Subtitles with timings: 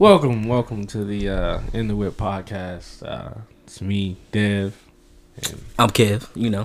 [0.00, 3.06] Welcome, welcome to the uh, In the Whip podcast.
[3.06, 4.74] Uh, it's me, Dev.
[5.36, 6.64] And I'm Kev, you know,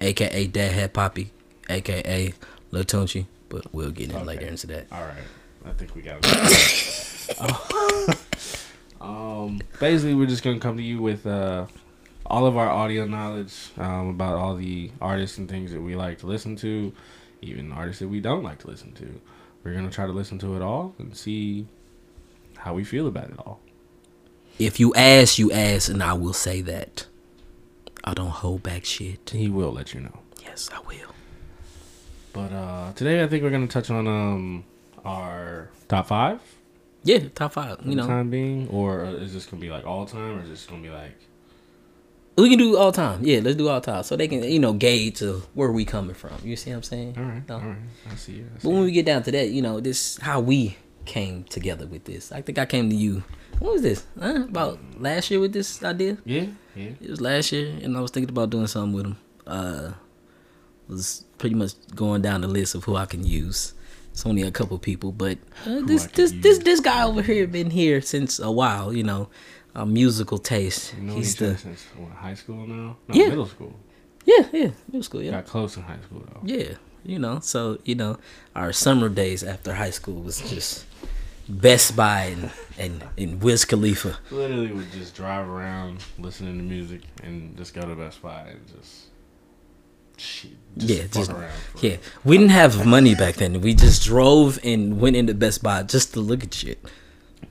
[0.00, 1.30] aka Dad Head Poppy,
[1.68, 2.32] aka
[2.70, 4.24] Lil Tunchi, but we'll get in Okay.
[4.24, 4.86] later into that.
[4.90, 5.24] all right,
[5.66, 7.38] I think we got it.
[9.02, 11.66] um, basically, we're just gonna come to you with uh,
[12.24, 16.16] all of our audio knowledge um, about all the artists and things that we like
[16.20, 16.94] to listen to,
[17.42, 19.20] even artists that we don't like to listen to.
[19.64, 21.66] We're gonna try to listen to it all and see
[22.62, 23.60] how we feel about it all.
[24.58, 27.06] If you ask, you ask, and I will say that.
[28.04, 29.30] I don't hold back shit.
[29.30, 30.18] He will let you know.
[30.42, 31.14] Yes, I will.
[32.32, 34.64] But uh, today, I think we're gonna touch on um,
[35.04, 36.40] our top five.
[37.04, 37.78] Yeah, top five.
[37.78, 40.38] for You the know, time being, or uh, is this gonna be like all time,
[40.38, 41.16] or is this gonna be like
[42.36, 43.20] we can do all time.
[43.22, 46.14] Yeah, let's do all time, so they can you know gauge to where we coming
[46.14, 46.32] from.
[46.42, 47.14] You see what I'm saying?
[47.18, 47.54] all right, No.
[47.56, 47.76] all right,
[48.10, 48.46] I see you.
[48.54, 48.84] I see But when you.
[48.86, 52.32] we get down to that, you know, this how we came together with this.
[52.32, 53.22] I think I came to you.
[53.58, 54.06] What was this?
[54.20, 54.44] Huh?
[54.48, 56.16] About last year with this idea?
[56.24, 59.16] yeah, yeah, It was last year, and I was thinking about doing something with him.
[59.46, 59.92] Uh,
[60.88, 63.74] was pretty much going down the list of who I can use.
[64.10, 67.70] It's only a couple people, but uh, this this this this guy over here been
[67.70, 68.92] here since a while.
[68.92, 69.28] You know,
[69.74, 70.94] a musical taste.
[70.94, 72.96] you know He's the since what, high school now?
[73.08, 73.28] No, Yeah.
[73.30, 73.74] middle school.
[74.26, 76.40] yeah yeah middle school yeah Got close in high school though.
[76.44, 78.18] yeah you know so you know
[78.54, 80.84] our summer days after high school was just
[81.48, 84.16] Best Buy and and, and Wiz Khalifa.
[84.30, 88.60] Literally would just drive around listening to music and just go to Best Buy and
[88.76, 89.06] just
[90.16, 91.32] shit, just Yeah, just-
[91.82, 93.60] Yeah, we didn't have money back then.
[93.60, 96.78] We just drove and went into Best Buy just to look at shit.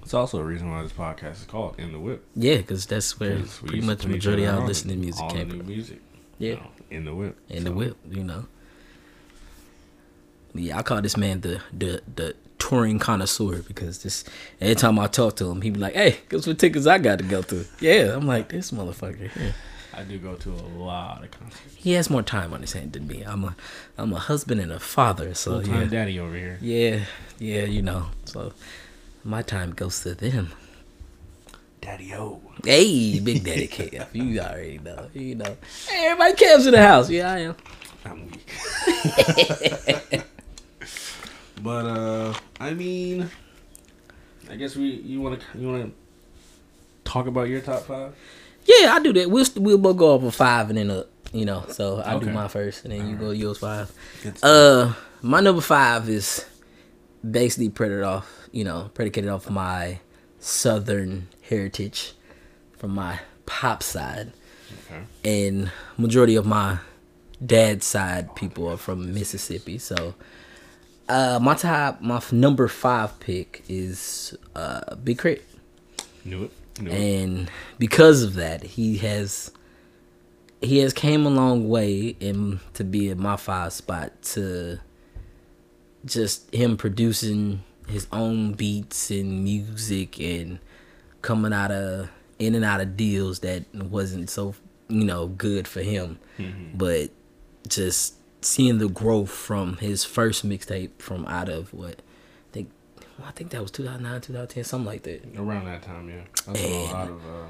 [0.02, 2.24] It's also a reason why this podcast is called In the Whip.
[2.36, 5.50] Yeah, because that's where 'cause pretty much the majority of our listening music all came
[5.50, 5.68] the from.
[5.68, 6.00] music.
[6.40, 6.50] Yeah.
[6.52, 7.38] you know, in the whip.
[7.50, 8.46] In the whip, you know.
[10.54, 14.24] Yeah, I call this man the the the touring connoisseur because this
[14.60, 17.20] every time I talk to him, he be like, "Hey, guess what tickets I got
[17.20, 19.30] to go to?" Yeah, I'm like this motherfucker.
[19.36, 19.52] Yeah.
[19.94, 21.76] I do go to a lot of concerts.
[21.76, 23.24] He has more time on his hand than me.
[23.24, 23.56] I'm a
[23.98, 26.58] I'm a husband and a father, so yeah, daddy over here.
[26.62, 27.06] yeah,
[27.40, 28.08] yeah, you know.
[28.25, 28.54] So
[29.24, 30.52] my time goes to them.
[31.81, 32.40] Daddy O.
[32.64, 35.08] Hey, Big Daddy Kev, you already know.
[35.14, 35.58] You know,
[35.90, 37.09] hey, everybody Kev's in the house.
[37.09, 37.56] Yeah, I am.
[38.06, 38.48] I'm weak.
[41.62, 43.30] but uh, I mean,
[44.50, 45.92] I guess we you want to you want to
[47.10, 48.14] talk about your top five.
[48.66, 49.30] Yeah, I do that.
[49.30, 51.08] We'll we'll both go over five and then up.
[51.34, 53.90] You know, so I do my first, and then you go yours five.
[54.44, 56.46] Uh, my number five is
[57.30, 60.00] basically predicated off, you know, predicated off my
[60.42, 62.14] southern heritage
[62.78, 64.34] from my pop side,
[64.92, 65.04] Okay.
[65.24, 66.80] and majority of my
[67.46, 69.78] dad's side people are from Mississippi.
[69.78, 70.16] So,
[71.09, 75.44] uh, my top, my f- number five pick is uh Big Crit.
[76.25, 76.51] Knew it.
[76.81, 76.94] Knew it.
[76.94, 79.51] and because of that he has
[80.62, 84.79] he has came a long way in to be in my five spot to
[86.06, 90.59] just him producing his own beats and music and
[91.22, 94.56] coming out of in and out of deals that wasn't so
[94.88, 96.18] you know good for him
[96.73, 97.09] but
[97.68, 102.02] just seeing the growth from his first mixtape from out of what
[102.50, 102.72] I think
[103.24, 106.22] I think that was 2009 2010 something like that Around that time, yeah.
[106.46, 107.46] That's when a lot of uh,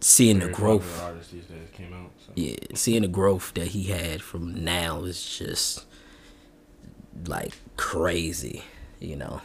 [0.00, 2.10] seeing the growth artists these days came out.
[2.18, 2.32] So.
[2.34, 5.84] yeah, seeing the growth that he had from now is just
[7.26, 8.62] like crazy,
[9.00, 9.40] you know.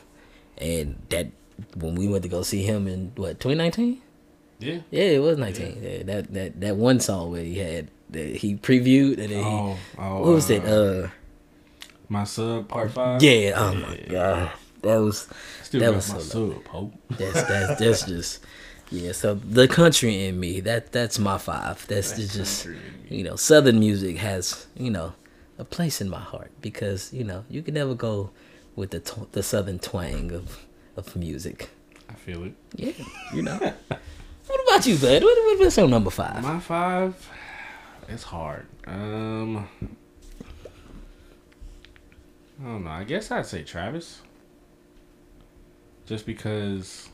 [0.57, 1.27] And that
[1.75, 4.01] when we went to go see him in what 2019?
[4.59, 4.79] Yeah.
[4.91, 5.79] Yeah, it was 19.
[5.81, 9.49] Yeah, that that that one song where he had that he previewed and then he
[9.49, 10.63] Oh, oh, what was it?
[10.65, 11.09] uh, Uh,
[12.09, 13.21] My sub part five.
[13.23, 13.53] yeah.
[13.55, 14.51] Oh my god,
[14.81, 15.27] that was
[15.63, 16.67] Still that was my so sub.
[16.67, 16.93] Hope.
[17.17, 18.39] that's that's that's just
[18.91, 19.13] yeah.
[19.13, 21.85] So the country in me that that's my five.
[21.87, 23.17] That's, That's just country in me.
[23.17, 25.13] you know Southern music has you know
[25.57, 28.31] a place in my heart because you know you can never go
[28.75, 30.59] with the tw- the Southern twang of
[30.97, 31.69] of music.
[32.09, 32.53] I feel it.
[32.75, 32.91] Yeah,
[33.33, 33.55] you know.
[34.47, 35.23] what about you, bud?
[35.23, 36.43] What, what, what's your number five?
[36.43, 37.15] My five,
[38.07, 38.65] it's hard.
[38.87, 39.67] Um,
[42.61, 42.91] I don't know.
[42.91, 44.21] I guess I'd say Travis.
[46.05, 47.09] Just because,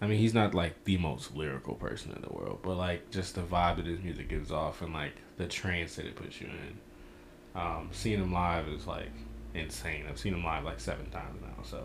[0.00, 3.34] I mean, he's not like the most lyrical person in the world, but like just
[3.34, 6.48] the vibe that his music gives off and like the trance that it puts you
[6.48, 7.60] in.
[7.60, 9.10] Um, seeing him live is like
[9.54, 10.04] insane.
[10.08, 11.84] I've seen him live like seven times now, so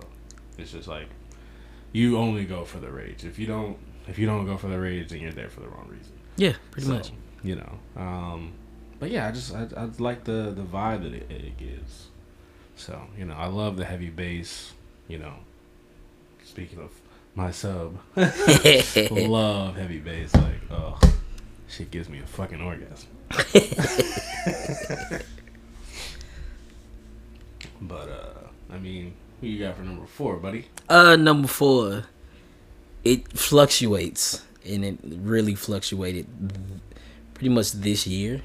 [0.57, 1.07] it's just like
[1.93, 3.23] you only go for the rage.
[3.23, 3.77] If you don't,
[4.07, 6.11] if you don't go for the rage, then you're there for the wrong reason.
[6.35, 7.11] Yeah, pretty So, much.
[7.43, 8.53] You know, um,
[8.99, 12.07] but yeah, I just I, I like the the vibe that it, it gives.
[12.75, 14.73] So you know, I love the heavy bass.
[15.07, 15.33] You know,
[16.43, 16.91] speaking of
[17.35, 20.33] my sub, love heavy bass.
[20.35, 20.99] Like, oh,
[21.67, 23.07] shit gives me a fucking orgasm.
[27.81, 30.65] but uh, I mean, who you got for number four, buddy?
[30.89, 32.03] Uh, number four,
[33.03, 36.27] it fluctuates, and it really fluctuated
[37.39, 38.41] pretty much this year.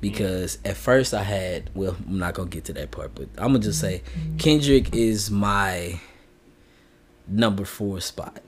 [0.00, 3.48] Because at first I had, well, I'm not gonna get to that part, but I'm
[3.48, 4.36] gonna just say mm-hmm.
[4.36, 6.00] Kendrick is my
[7.26, 8.40] number four spot.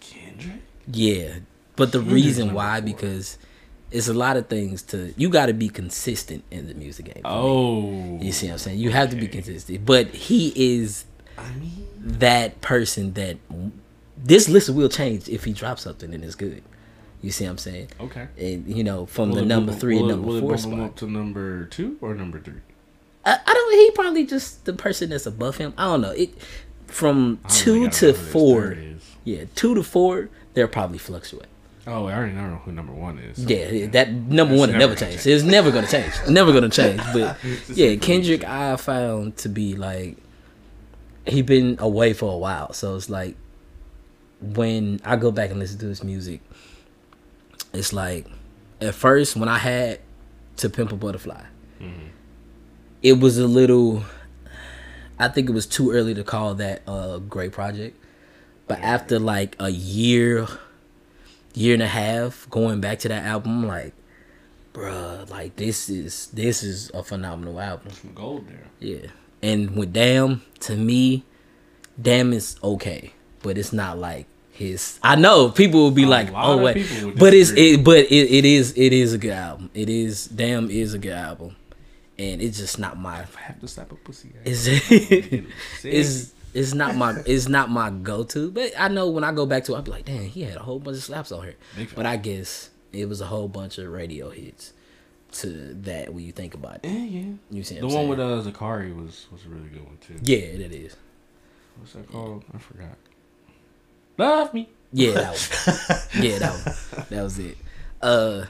[0.00, 0.62] Kendrick.
[0.86, 1.38] Yeah,
[1.76, 2.86] but the Kendrick's reason why four.
[2.86, 3.38] because
[3.90, 7.22] it's a lot of things to you got to be consistent in the music game.
[7.22, 7.34] for me.
[7.34, 8.78] Oh, You see what I'm saying?
[8.78, 9.84] You have to be consistent.
[9.84, 11.04] But he is
[11.36, 13.36] I mean, that person that
[14.16, 16.62] this list will change if he drops something and it's good.
[17.24, 17.88] You see what I'm saying?
[18.00, 18.28] okay.
[18.38, 20.36] And you know, from Will the it number move- three and will it- number will
[20.36, 20.80] it four him spot.
[20.80, 22.60] up to number two or number three?
[23.24, 23.72] I, I don't.
[23.74, 25.72] He probably just the person that's above him.
[25.78, 26.10] I don't know.
[26.10, 26.34] It
[26.86, 28.76] from oh two to know who this four.
[29.24, 30.28] Yeah, two to four.
[30.52, 31.46] They'll probably fluctuate.
[31.86, 33.42] Oh, I already know who number one is.
[33.42, 35.26] so- Yeah, that number That's one never never change.
[35.26, 36.12] It's never gonna change.
[36.28, 37.00] never gonna change.
[37.14, 37.38] But
[37.68, 38.44] yeah, Kendrick.
[38.44, 40.16] I found to be like
[41.26, 43.34] he been away for a while, so it's like
[44.40, 46.40] when I go back and listen to his music,
[47.74, 48.26] it's like
[48.80, 50.00] at first when I had
[50.58, 51.42] to Pimp a Butterfly,
[51.80, 52.06] Mm-hmm.
[53.02, 54.04] it was a little.
[55.18, 57.96] I think it was too early to call that a great project,
[58.66, 60.46] but after like a year,
[61.54, 63.92] year and a half going back to that album, like,
[64.72, 67.90] bruh, like this is this is a phenomenal album.
[67.92, 68.64] Some gold there.
[68.80, 69.08] Yeah.
[69.42, 71.24] And with Damn, to me,
[72.00, 73.12] Damn is okay,
[73.42, 74.98] but it's not like his.
[75.02, 76.86] I know people will be like, oh wait,
[77.18, 79.70] but it's it, but it, it is it is a good album.
[79.74, 81.56] It is Damn is a good album,
[82.18, 83.18] and it's just not my.
[83.20, 84.32] I have to slap a pussy.
[84.44, 85.44] It's Sick.
[85.84, 88.50] it's it's not my it's not my go to.
[88.50, 90.56] But I know when I go back to, it, I'll be like, damn, he had
[90.56, 91.56] a whole bunch of slaps on here.
[91.96, 94.72] But I guess it was a whole bunch of radio hits
[95.32, 96.88] to that when you think about it.
[96.88, 97.32] Yeah, yeah.
[97.50, 98.38] You see The one I'm with saying?
[98.38, 100.14] uh, Zacari was was a really good one too.
[100.22, 100.94] yeah, it is.
[101.76, 102.44] What's that called?
[102.54, 102.96] I forgot.
[104.18, 104.68] Love me.
[104.92, 106.08] Yeah, that was.
[106.20, 107.06] yeah, that was.
[107.08, 107.56] That was it.
[108.00, 108.44] Uh,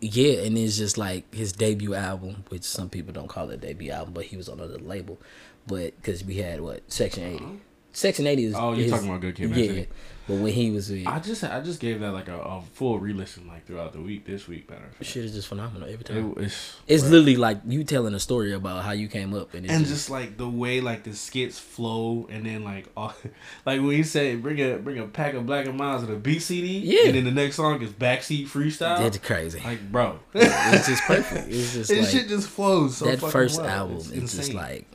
[0.00, 3.56] yeah, and it's just like his debut album, which some people don't call it a
[3.56, 5.18] debut album, but he was on another label.
[5.66, 7.46] But because we had what Section Eighty.
[7.92, 8.54] Section Eighty is.
[8.54, 9.88] Oh, you're is- talking about Good Kid, Mad Yeah, City.
[10.28, 12.98] But when he was, with, I just I just gave that like a, a full
[12.98, 14.68] re-listen like throughout the week this week.
[14.68, 15.04] Fact.
[15.04, 16.32] shit is just phenomenal every time.
[16.36, 17.10] It, it's it's bruh.
[17.10, 20.10] literally like you telling a story about how you came up, and, and just, just
[20.10, 23.14] like the way like the skits flow, and then like all,
[23.66, 26.16] like when you say bring a bring a pack of Black and Milds and a
[26.16, 27.06] beat CD, Yeah.
[27.06, 28.98] and then the next song is backseat freestyle.
[28.98, 29.60] That's crazy.
[29.60, 31.48] Like bro, it's just perfect.
[31.48, 32.96] It's just this like shit just flows.
[32.96, 33.70] So that first well.
[33.70, 34.86] album It's is just like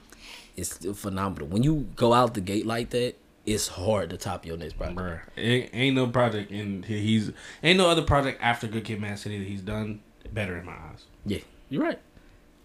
[0.57, 1.47] it's phenomenal.
[1.47, 3.15] When you go out the gate like that,
[3.45, 4.97] it's hard to top your next project.
[4.99, 7.31] Bruh, ain't, ain't no project in he- he's
[7.63, 10.01] ain't no other project after Good Kid, Mad City that he's done
[10.31, 11.05] better in my eyes.
[11.25, 11.39] Yeah,
[11.69, 11.99] you're right.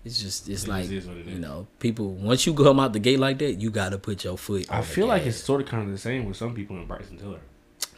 [0.04, 2.78] It's just it's It like just is what it you know, people once you come
[2.78, 4.66] out the gate like that, you gotta put your foot.
[4.70, 7.16] I feel like it's sort of kind of the same with some people in Bryson
[7.18, 7.40] Tiller.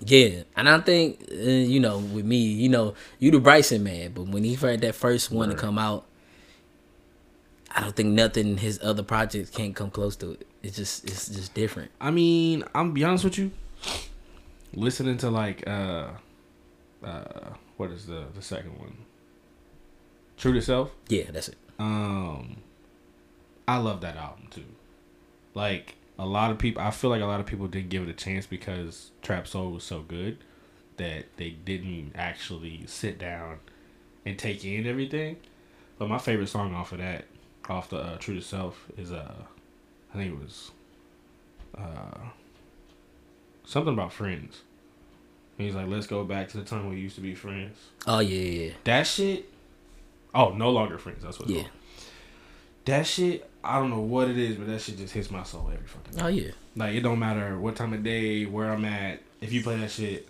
[0.01, 4.13] yeah, and I think uh, you know with me, you know, you the Bryson man,
[4.13, 6.07] but when he had that first one to come out,
[7.71, 10.47] I don't think nothing his other projects can't come close to it.
[10.63, 11.91] It's just it's just different.
[12.01, 13.51] I mean, I'm be honest with you.
[14.75, 16.09] Listening to like uh
[17.03, 18.97] uh what is the the second one?
[20.37, 20.91] True to Self.
[21.09, 21.57] Yeah, that's it.
[21.79, 22.59] Um
[23.67, 24.65] I love that album too.
[25.55, 28.09] Like a lot of people I feel like a lot of people didn't give it
[28.09, 30.39] a chance because Trap Soul was so good
[30.97, 33.59] that they didn't actually sit down
[34.27, 35.37] and take in everything.
[35.99, 37.25] But my favorite song off of that,
[37.71, 39.35] off the uh, True to Self, is uh
[40.13, 40.71] I think it was
[41.77, 42.29] uh
[43.65, 44.63] something about friends.
[45.59, 47.77] He's like, let's go back to the time we used to be friends.
[48.07, 48.73] Oh yeah, yeah, yeah.
[48.85, 49.51] That shit.
[50.35, 51.25] Oh, no longer friends.
[51.25, 51.49] That's what.
[51.49, 51.63] Yeah.
[51.63, 51.73] called.
[52.85, 53.51] That shit.
[53.65, 56.23] I don't know what it is, but that shit just hits my soul every fucking.
[56.23, 56.53] Oh yeah.
[56.77, 59.21] Like it don't matter what time of day, where I'm at.
[59.41, 60.29] If you play that shit,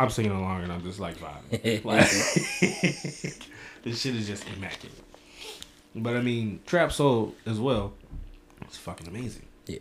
[0.00, 1.84] I'm singing along and I'm just like vibing.
[1.84, 2.08] like
[3.82, 4.96] this shit is just immaculate.
[5.94, 7.92] But I mean, trap soul as well.
[8.62, 9.46] It's fucking amazing.
[9.66, 9.78] Yeah.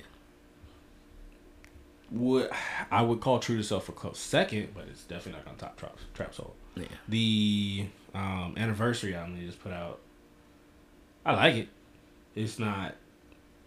[2.12, 2.50] Would
[2.90, 5.78] I would call True to Self a close second, but it's definitely not gonna top
[5.78, 6.56] trap trap soul.
[6.76, 6.86] Yeah.
[7.08, 7.86] The
[8.16, 10.00] um, anniversary album they just put out,
[11.26, 11.68] I like it.
[12.36, 12.96] It's not,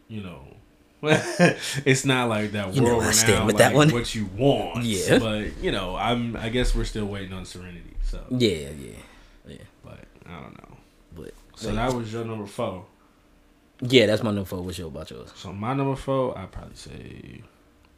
[0.08, 0.42] you know,
[1.02, 3.90] it's not like that You world renowned with like that one.
[3.90, 4.82] what you want.
[4.84, 5.18] Yeah.
[5.20, 6.34] but you know, I'm.
[6.36, 7.94] I guess we're still waiting on Serenity.
[8.02, 8.96] So, Yeah, yeah,
[9.46, 9.56] yeah.
[9.84, 10.76] but I don't know.
[11.16, 12.84] But So that was your number four.
[13.80, 14.62] yeah, that's my number four.
[14.62, 15.32] What's your about yours?
[15.34, 17.42] So my number four, I'd probably say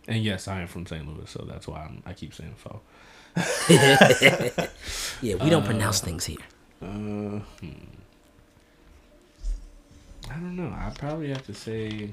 [0.06, 1.06] And yes, I am from St.
[1.06, 2.80] Louis, so that's why I'm, I keep saying fo.
[5.22, 6.38] Yeah, we don't pronounce things here.
[6.82, 6.86] Uh,
[7.60, 7.70] hmm.
[10.30, 10.68] I don't know.
[10.68, 12.10] I probably have to say.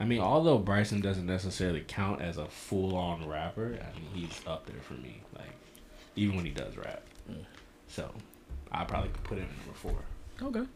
[0.00, 4.66] I mean, although Bryson doesn't necessarily count as a full-on rapper, I mean he's up
[4.66, 5.22] there for me.
[5.36, 5.46] Like,
[6.16, 7.02] even when he does rap,
[7.88, 8.12] so
[8.72, 9.98] I probably could put him in number four.
[10.42, 10.66] Okay.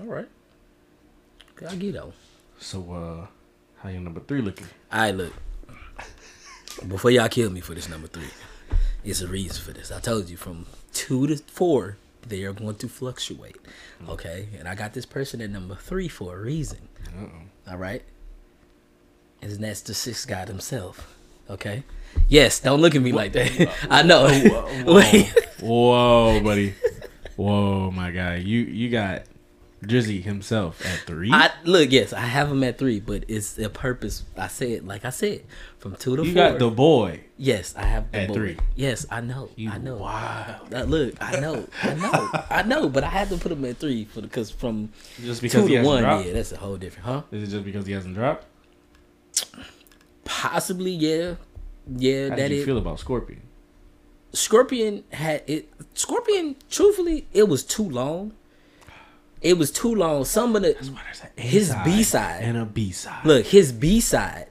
[0.00, 0.28] All right.
[1.68, 2.12] I get though.
[2.58, 3.26] So, uh,
[3.82, 4.66] how your number three looking?
[4.92, 5.32] Right, look.
[6.88, 8.28] Before y'all kill me for this number three,
[9.04, 9.92] it's a reason for this.
[9.92, 13.56] I told you from two to four, they are going to fluctuate.
[14.08, 16.88] Okay, and I got this person at number three for a reason.
[17.08, 17.70] Uh-oh.
[17.72, 18.02] All right,
[19.40, 21.14] and that's the sixth god himself.
[21.48, 21.84] Okay.
[22.28, 23.70] Yes, don't look at me like that.
[23.90, 24.24] I know.
[24.86, 25.26] Wait.
[25.60, 26.74] Whoa, buddy.
[27.36, 28.36] Whoa, my guy.
[28.36, 29.24] You you got
[29.84, 31.30] Drizzy himself at three.
[31.32, 31.90] I look.
[31.92, 34.24] Yes, I have him at three, but it's a purpose.
[34.36, 35.42] I said, like I said,
[35.78, 36.50] from two to you four.
[36.50, 37.20] got the boy.
[37.36, 38.34] Yes, I have the At boy.
[38.34, 38.56] three.
[38.76, 39.50] Yes, I know.
[39.56, 39.96] You I know.
[39.96, 40.60] Wow.
[40.72, 43.76] Uh, look, I know, I know, I know, but I had to put him at
[43.78, 44.90] three for because from
[45.20, 46.26] Just because two he to hasn't one, dropped.
[46.26, 47.22] yeah, that's a whole different, huh?
[47.32, 48.46] Is it just because he hasn't dropped?
[50.24, 51.34] Possibly, yeah,
[51.96, 52.30] yeah.
[52.30, 52.66] How that did you it.
[52.66, 53.42] feel about Scorpion?
[54.32, 55.70] Scorpion had it.
[55.94, 58.32] Scorpion, truthfully, it was too long.
[59.40, 60.24] It was too long.
[60.24, 62.42] Some of the Why there's an His B-side.
[62.42, 63.24] and a B side.
[63.26, 64.46] look, his B side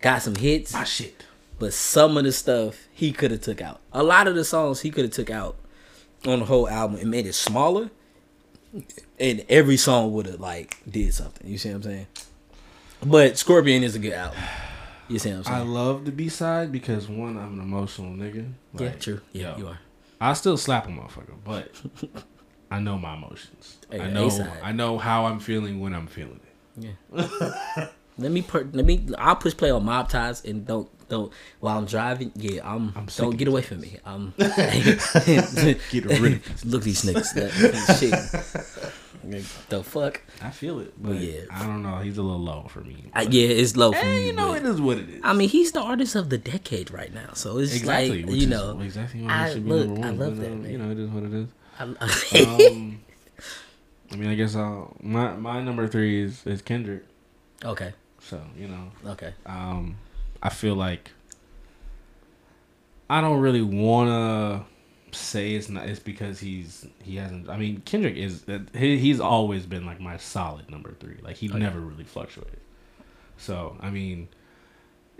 [0.00, 0.72] got some hits.
[0.72, 1.24] my shit.
[1.58, 3.80] but some of the stuff he could have took out.
[3.92, 5.56] A lot of the songs he could have took out
[6.26, 7.90] on the whole album and made it smaller,
[9.20, 11.46] and every song would have like did something.
[11.46, 12.06] You see what I'm saying?
[13.04, 14.38] But Scorpion is a good album.
[15.08, 18.52] You see what I'm I love the B side because one, I'm an emotional nigga.
[18.78, 19.20] yeah, true.
[19.32, 19.78] Yeah, yo, you are.
[20.20, 21.70] I still slap a motherfucker, but
[22.70, 23.78] I know my emotions.
[23.90, 24.60] Hey, I know A-side.
[24.62, 26.96] I know how I'm feeling when I'm feeling it.
[27.12, 27.88] Yeah.
[28.18, 29.06] let me per- let me.
[29.18, 32.32] I'll push play on Mob Ties and don't don't while I'm driving.
[32.34, 32.92] Yeah, I'm.
[32.96, 33.98] I'm don't get away from me.
[34.04, 34.32] I'm.
[34.38, 37.34] Get rid of these Look these niggas.
[37.34, 38.92] That, shit.
[39.70, 40.20] The fuck.
[40.42, 41.40] I feel it, but yeah.
[41.50, 41.96] I don't know.
[42.00, 43.06] He's a little low for me.
[43.14, 44.26] I, yeah, it's low for Hey, me.
[44.26, 45.20] you know it is what it is.
[45.24, 48.46] I mean, he's the artist of the decade right now, so it's exactly, like you
[48.48, 48.78] know.
[48.80, 50.70] exactly I- he should be look, I love but, that, um, man.
[50.72, 51.48] You know, it is what it is.
[51.78, 53.00] I- Um,
[54.12, 57.04] I mean, I guess I'll, my my number three is is Kendrick.
[57.64, 59.96] okay, So you know, okay, um,
[60.44, 61.10] I feel like
[63.08, 64.64] I don't really wanna
[65.12, 65.88] say it's not.
[65.88, 67.48] It's because he's he hasn't.
[67.48, 71.16] I mean, Kendrick is he, he's always been like my solid number three.
[71.22, 71.64] Like he Oh, yeah.
[71.64, 72.58] never really fluctuated.
[73.36, 74.28] So I mean,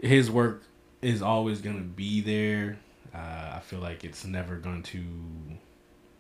[0.03, 0.63] his work
[1.03, 2.79] is always gonna be there.
[3.15, 5.03] Uh, I feel like it's never going to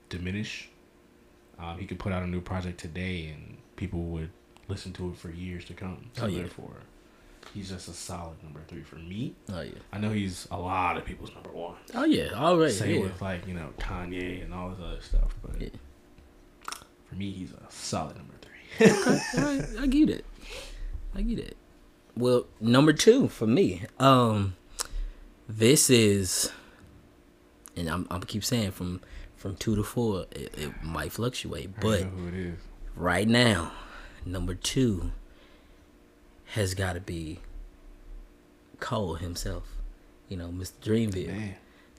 [0.08, 0.68] diminish.
[1.58, 4.30] Um, he could put out a new project today, and people would
[4.68, 6.11] listen to it for years to come.
[6.14, 6.38] So Oh, yeah.
[6.40, 6.76] therefore,
[7.52, 9.34] he's just a solid number three for me.
[9.52, 11.74] oh yeah, I know he's a lot of people's number one.
[11.94, 13.00] oh yeah, all right, Same yeah.
[13.02, 15.68] with like you know Kanye and all this other stuff, but Yeah.
[17.06, 18.88] for me, he's a solid number three.
[19.40, 20.24] all right, I get it,
[21.14, 21.56] I get it.
[22.16, 24.54] Well, number two for me, um,
[25.48, 26.50] this is,
[27.76, 29.00] and I'm I'm keep saying from
[29.36, 32.58] from two to four, it, it might fluctuate, I but know who it is.
[32.96, 33.72] right now,
[34.24, 35.12] number two
[36.46, 37.40] has got to be
[38.80, 39.64] Cole himself.
[40.28, 40.72] You know, Mr.
[40.82, 41.54] Dreamville, Man,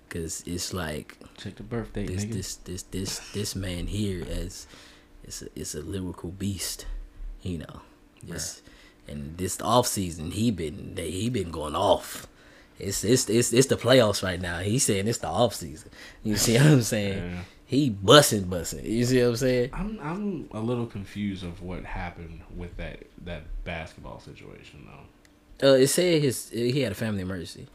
[0.07, 2.33] because it's like check the birthday, this nigga.
[2.33, 4.67] this this this this man here as
[5.23, 6.85] it's a, it's a lyrical beast.
[7.41, 7.81] You know,
[8.27, 8.61] it's,
[9.07, 12.27] and this off season he been they, he been going off.
[12.79, 14.59] It's it's it's it's the playoffs right now.
[14.59, 15.91] He's saying it's the off season.
[16.23, 17.45] You see what I'm saying?
[17.65, 18.83] He bussing bussing.
[18.83, 19.69] You see what I'm saying?
[19.73, 25.69] I'm I'm a little confused of what happened with that that basketball situation though.
[25.69, 27.67] Uh, it said his he had a family emergency,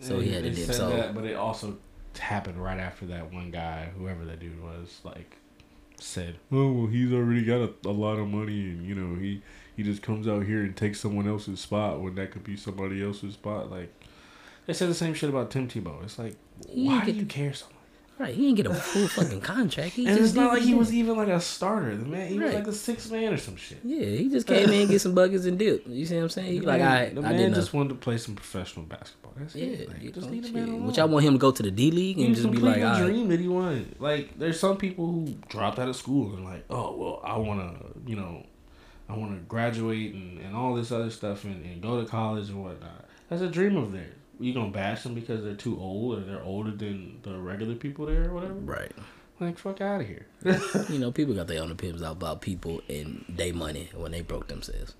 [0.00, 0.72] so he had to It dip.
[0.72, 1.78] So that, but it also
[2.18, 5.36] happened right after that one guy, whoever that dude was, like
[5.98, 9.42] said, "Oh well, he's already got a, a lot of money, and you know he
[9.76, 13.02] he just comes out here and takes someone else's spot when that could be somebody
[13.02, 13.92] else's spot." Like
[14.66, 16.02] they said the same shit about Tim Tebow.
[16.04, 16.36] It's like,
[16.66, 17.74] why do you care so much?
[18.18, 19.92] Right, he didn't get a full fucking contract.
[19.94, 21.96] He And just it's not like he was even like a starter.
[21.96, 23.78] The man, he was like a six man or some shit.
[23.84, 25.84] Yeah, he just came in, get some buckets and dip.
[25.86, 26.52] You see what I'm saying?
[26.52, 29.32] He The like, man, I, the I man just wanted to play some professional basketball.
[29.36, 29.88] That's Yeah, it.
[29.88, 30.52] Like, you just the shit.
[30.54, 30.86] man alone.
[30.86, 33.00] Which I want him to go to the D League and just be like, right.
[33.04, 34.00] dream that he wanted.
[34.00, 37.60] Like, there's some people who dropped out of school and like, oh well, I want
[37.60, 38.44] to, you know,
[39.08, 42.48] I want to graduate and, and all this other stuff and, and go to college
[42.50, 43.04] and whatnot.
[43.30, 44.14] That's a dream of theirs.
[44.40, 48.06] You gonna bash them because they're too old or they're older than the regular people
[48.06, 48.54] there or whatever?
[48.54, 48.92] Right.
[49.40, 50.26] Like, fuck out of here.
[50.88, 54.48] You know, people got their own opinions about people and their money when they broke
[54.48, 54.94] themselves.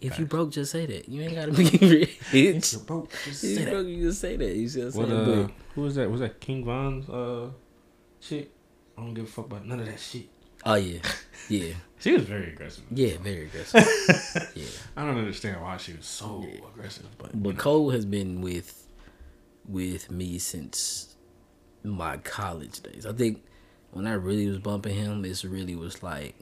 [0.00, 1.08] If you broke, just say that.
[1.08, 2.18] You ain't gotta be rich.
[2.32, 3.70] If you're broke, just say you that.
[3.70, 4.54] broke, you just say that.
[4.54, 5.44] You what I'm What saying?
[5.44, 6.10] uh, who was that?
[6.10, 7.48] Was that King Von's uh
[8.20, 8.50] chick?
[8.96, 10.28] I don't give a fuck about none of that shit.
[10.68, 11.00] Oh yeah,
[11.48, 12.84] yeah, She was very aggressive.
[12.90, 13.18] yeah.
[13.18, 14.52] Very aggressive.
[14.54, 14.64] yeah.
[14.96, 18.86] I don't understand why she was so aggressive, but But Cole has been with
[19.68, 21.16] with me since
[21.82, 23.04] my college days.
[23.04, 23.42] I think
[23.90, 26.36] when I really was bumping him, it really was like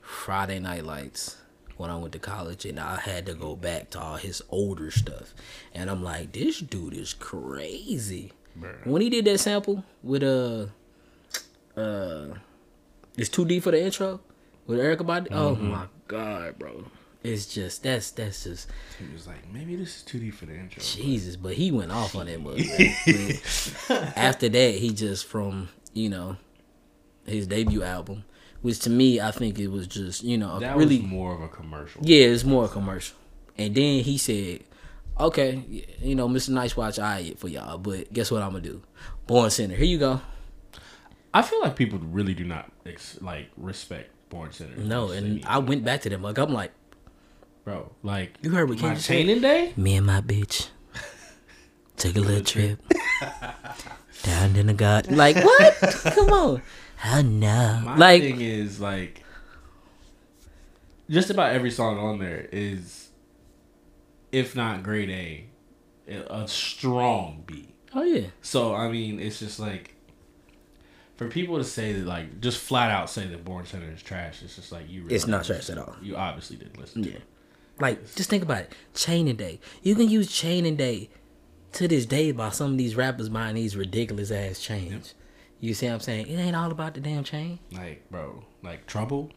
[0.00, 1.36] Friday Night Lights
[1.76, 4.90] when I went to college, and I had to go back to all his older
[4.90, 5.32] stuff,
[5.72, 8.32] and I'm like, this dude is crazy.
[8.84, 10.66] When he did that sample with uh,
[13.18, 14.20] it's too deep for the intro
[14.66, 15.28] with Erykah Badu.
[15.32, 15.70] Oh mm-hmm.
[15.70, 16.84] my god, bro.
[17.22, 20.54] It's just that's that's just he was like, maybe this is too deep for the
[20.54, 20.80] intro.
[20.80, 22.60] Jesus, but he went off on that mug.
[24.16, 26.36] After that, he just from you know
[27.26, 28.24] his debut album,
[28.62, 31.48] which to me I think it was just you know That really more of a
[31.48, 32.00] commercial.
[32.04, 33.16] yeah, it's more a commercial.
[33.56, 34.60] And then he said,
[35.18, 36.50] "Okay, you know, Mr.
[36.50, 38.82] Nice Watch, I it for y'all, but guess what I'm gonna do?
[39.26, 40.20] Born Sinner, here you go.
[41.38, 44.76] I feel like people really do not ex- like respect Born Sinner.
[44.76, 46.72] No, and I went back to them like I'm like,
[47.64, 49.40] bro, like You heard what Kendrick said?
[49.42, 49.72] day.
[49.76, 50.68] me and my bitch
[51.96, 52.80] took a little trip
[54.24, 55.16] down in the garden.
[55.16, 55.76] Like what?
[56.14, 56.62] Come on.
[56.96, 57.82] How no?
[57.84, 59.22] My like thing is like,
[61.08, 63.10] just about every song on there is,
[64.32, 65.44] if not grade A,
[66.28, 67.68] a strong B.
[67.94, 69.94] oh yeah, So I mean, it's just like
[71.18, 74.42] for people to say that, like, just flat out say that Born Sinner is trash.
[74.42, 75.02] It's just like you.
[75.02, 75.94] Really it's not trash at all.
[76.00, 77.16] You obviously didn't listen to Yeah.
[77.16, 77.22] it.
[77.80, 78.72] like just think about it.
[78.94, 79.60] Chaining Day.
[79.82, 81.10] You can use Chaining Day
[81.72, 85.12] to this day by some of these rappers buying these ridiculous ass chains.
[85.60, 86.28] You see what I'm saying?
[86.28, 87.58] It ain't all about the damn chain.
[87.72, 89.30] Like, bro, like Trouble.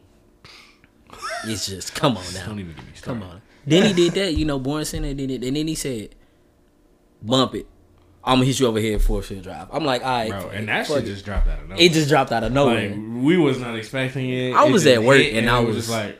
[1.44, 2.46] It's just come on now.
[2.46, 3.20] Don't even get me started.
[3.20, 3.42] Come on.
[3.66, 6.14] Then he did that, you know, Born Sinner did it, and then he said,
[7.22, 7.66] "Bump it,
[8.24, 10.48] I'm gonna hit you over here Forest Hills Drive." I'm like, "All right, bro.
[10.50, 11.84] And that shit just dropped out of nowhere.
[11.84, 14.52] it just dropped out of nowhere." like we was not expecting it.
[14.54, 16.18] I It was at work hit, and I it was- just like,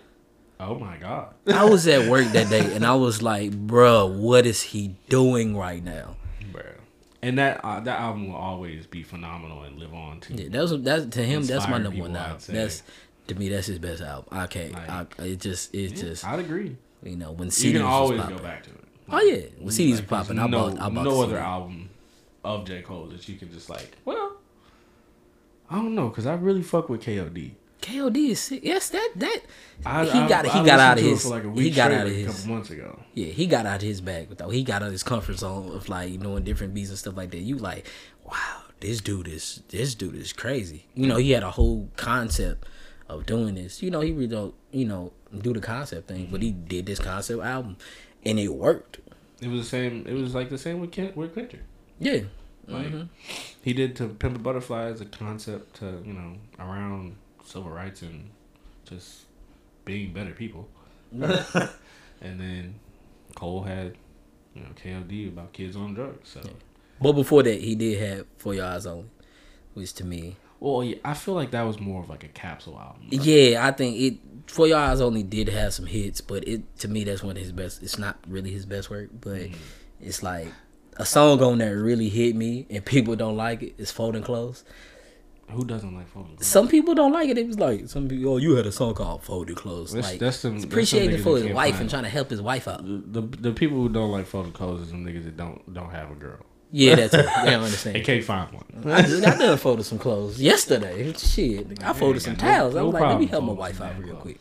[0.61, 1.35] oh my god.
[1.47, 5.57] I was at work that day, and I was like, "Bruh, what is he doing
[5.57, 6.17] right now?"
[6.53, 6.63] bro.
[7.23, 10.35] And that uh, that album will always be phenomenal and live on too.
[10.35, 11.45] Yeah, that was that's to him.
[11.45, 12.39] That's my number one album.
[12.49, 12.83] That's
[13.29, 14.27] to me, that's his best album.
[14.33, 14.73] I can't.
[14.73, 16.77] Like- I, it just, it's just I'd agree.
[17.05, 18.37] you know when CDs You can always popping.
[18.37, 18.77] go back to it.
[19.09, 21.91] Oh yeah, when CDs Like, popping, I bought, I bought no the other album
[22.45, 23.97] of J Cole that you can just like.
[24.05, 24.37] Well,
[25.71, 27.53] I don't know because I really fuck with KOD.
[27.81, 28.61] KOD is sick.
[28.63, 29.41] Yes, that that
[29.85, 31.59] I, he I- got I he got out of listened to it his for like
[31.65, 33.01] he got out of like, a his couple months ago.
[33.15, 35.69] yeah he got out of his bag though he got out of his comfort zone
[35.75, 37.39] of like knowing different beats and stuff like that.
[37.41, 37.87] You like
[38.25, 40.87] wow this dude is this dude is crazy.
[40.95, 42.67] You know he had a whole concept
[43.09, 43.83] of doing this.
[43.83, 47.01] You know he really don't you know do the concept thing, but he did this
[47.01, 47.77] concept album
[48.25, 48.99] and it worked.
[49.41, 50.07] It was the same.
[50.07, 51.63] It was like the same with Ken, with Kendrick.
[51.99, 52.21] Yeah.
[52.69, 53.03] Like Mm-hmm.
[53.63, 58.03] he did to Pimp a Butterfly as a concept to you know around civil rights
[58.03, 58.31] and
[58.85, 59.23] just
[59.85, 60.69] being better people.
[61.13, 62.75] and then
[63.35, 63.97] Cole had
[64.55, 66.29] you know KOD about kids on drugs.
[66.31, 66.41] So
[67.01, 69.07] But before that, he did have For Your Eyes Only,
[69.75, 72.79] which to me, well, yeah, I feel like that was more of like a capsule
[72.79, 73.09] album.
[73.11, 76.89] yeah, I think it For Your Eyes Only did have some hits, but it to
[76.89, 77.83] me that's one of his best.
[77.83, 79.55] It's not really his best work, but Mm-hmm.
[80.01, 80.49] it's like
[80.97, 83.75] a song on there really hit me, and people don't like it.
[83.79, 84.65] It's Folding Clothes.
[85.51, 86.47] Who doesn't like Folding Clothes?
[86.47, 87.37] Some people don't like it.
[87.37, 88.35] It was like some people.
[88.35, 89.93] Oh, you had a song called Folding Clothes.
[89.93, 92.85] That's- like that's some- appreciating for his wife and trying to help his wife out.
[92.85, 95.91] The, the the people who don't like Folding Clothes is some niggas that don't don't
[95.91, 96.39] have a girl.
[96.75, 97.27] Yeah, that's it.
[97.45, 98.65] They don't They can't find one.
[98.95, 101.13] I just got done folded some clothes yesterday.
[101.13, 102.77] Shit, I folded some got no- towels.
[102.77, 104.41] I was like, let me help my wife out real quick.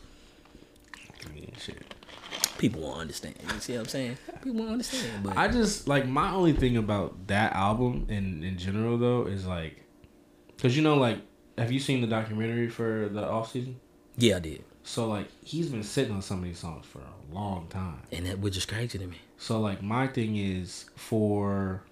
[2.62, 2.72] I mean, shit.
[2.72, 3.34] People won't understand.
[3.42, 4.18] You see what I'm saying?
[4.42, 5.22] People won't understand.
[5.24, 9.46] But I just like my only thing about that album in in general though is
[9.46, 9.82] like,
[10.60, 11.18] cause you know like,
[11.58, 13.80] have you seen the documentary for the off season?
[14.16, 17.34] yeah, I did, So like he's been sitting on some of these songs for a
[17.34, 18.02] long time.
[18.12, 19.16] and that was just crazy to me.
[19.38, 21.82] So like my thing is for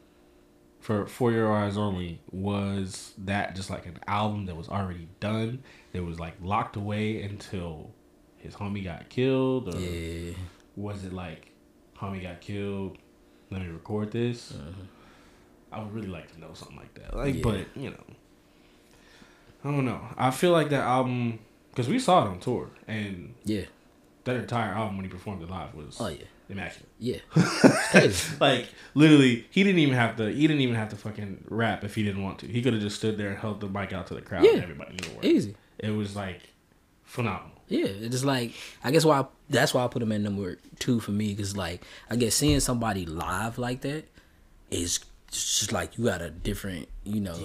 [0.80, 5.62] for For Your Eyes Only was that just like an album that was already done.
[5.92, 7.90] It was like locked away until
[8.38, 10.32] his homie got killed or Yeah,
[10.80, 11.50] was it like
[11.98, 12.96] homie got killed?
[13.50, 14.52] Let me record this.
[14.52, 14.70] Uh-huh.
[15.72, 17.16] I would really like to know something like that.
[17.16, 17.42] Like, Yeah.
[17.42, 18.04] but you know,
[19.64, 20.00] I don't know.
[20.16, 21.38] I feel like that album
[21.70, 23.64] because we saw it on tour, and yeah,
[24.24, 26.88] that entire album when he performed it live was oh yeah, immaculate.
[26.98, 27.18] yeah.
[28.40, 30.30] Like literally, he didn't even have to.
[30.32, 32.46] He didn't even have to fucking rap if he didn't want to.
[32.46, 34.44] He could have just stood there and held the mic out to the crowd.
[34.44, 34.52] Yeah.
[34.54, 35.26] and everybody knew the words.
[35.26, 35.54] Easy.
[35.78, 36.40] It was like
[37.04, 37.59] phenomenal.
[37.70, 38.52] Yeah, it's just like
[38.84, 41.82] I guess why that's why I put him at number two for me because like
[42.10, 44.04] I guess seeing somebody live like that
[44.70, 47.38] is just like you got a different you know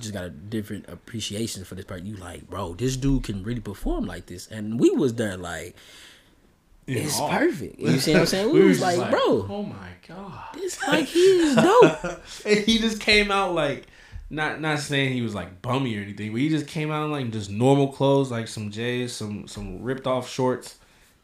[0.00, 2.02] just got a different appreciation for this part.
[2.02, 5.76] You like, bro, this dude can really perform like this, and we was there like.
[6.86, 7.78] In It's perfect.
[7.78, 8.50] You see what I'm saying?
[8.50, 10.48] We, was, just like, bro, oh my god.
[10.54, 12.04] it's like he is dope.
[12.46, 13.86] and he just came out like
[14.30, 17.10] not not saying he was like bummy or anything, but he just came out in
[17.10, 20.76] like just normal clothes, like some J's, some some ripped off shorts,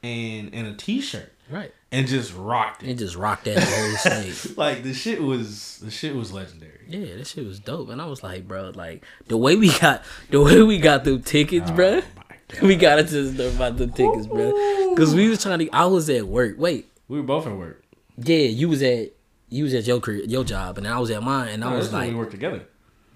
[0.02, 1.72] and and a t shirt, right.
[1.92, 2.94] and just rocked And it.
[2.98, 4.56] just rocked that whole stage.
[4.56, 6.80] Like the shit was the shit was legendary.
[6.88, 7.88] Yeah, that shit was dope.
[7.90, 11.22] And I was like, bro, like the way we got the way we got them
[11.22, 11.88] tickets, oh bro.
[11.98, 12.02] Oh
[12.48, 12.62] God.
[12.62, 14.94] We got into the stuff about them tickets, bro.
[14.96, 16.56] Cause we was trying to I was at work.
[16.58, 17.82] Wait, We were both at work.
[18.18, 19.10] yeah, you was at
[19.48, 21.76] you was at your career, your job, and I was at mine, and I No,
[21.76, 22.62] was this is when like, we worked together.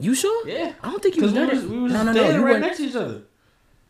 [0.01, 0.47] You sure?
[0.49, 0.73] Yeah.
[0.83, 1.63] I don't think you was Because we there.
[1.63, 2.39] was, we was no, no, standing no.
[2.39, 2.61] You right weren't.
[2.65, 3.23] next to each other.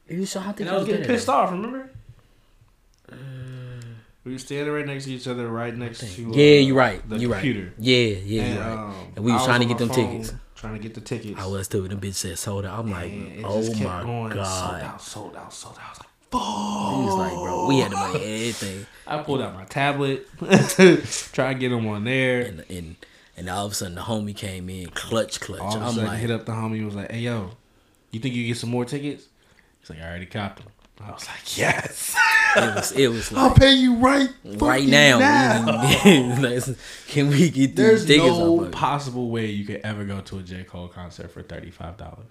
[0.08, 0.40] You sure?
[0.42, 1.90] I don't think And you I was was getting pissed off, remember?
[4.24, 7.06] we were standing right next to each other, right next to uh, Yeah, you're right.
[7.08, 7.60] the You're computer.
[7.64, 7.72] right.
[7.78, 8.72] Yeah, yeah, And, you're right.
[8.72, 10.34] um, and we was trying to get them phone tickets.
[10.54, 11.40] Trying to get the tickets.
[11.40, 11.86] I was too.
[11.86, 12.80] Them bitch said sold out.
[12.80, 15.80] I'm like, And it oh just kept my going, Sold out, sold out, sold out.
[15.80, 16.94] I was like, fuck.
[16.98, 20.26] He was like, bro, we had to buy everything, I pulled out my tablet,
[21.32, 22.42] try to get them on there.
[22.42, 22.96] and and
[23.38, 25.60] and all of a sudden the homie came in, clutch, clutch.
[25.60, 27.50] All of a I'm sudden, like, hit up the homie and was like, "Hey, yo,
[28.10, 29.24] you think you get some more tickets?"
[29.80, 30.68] He's like, "I already copped them."
[31.00, 32.16] I was like, "Yes,
[32.56, 35.18] it was it was I'll pay you right right now.
[35.20, 35.94] now."
[37.06, 38.26] Can we get these There's tickets?
[38.26, 41.96] no possible way you could ever go to a J Cole concert for thirty five
[41.96, 42.26] dollars,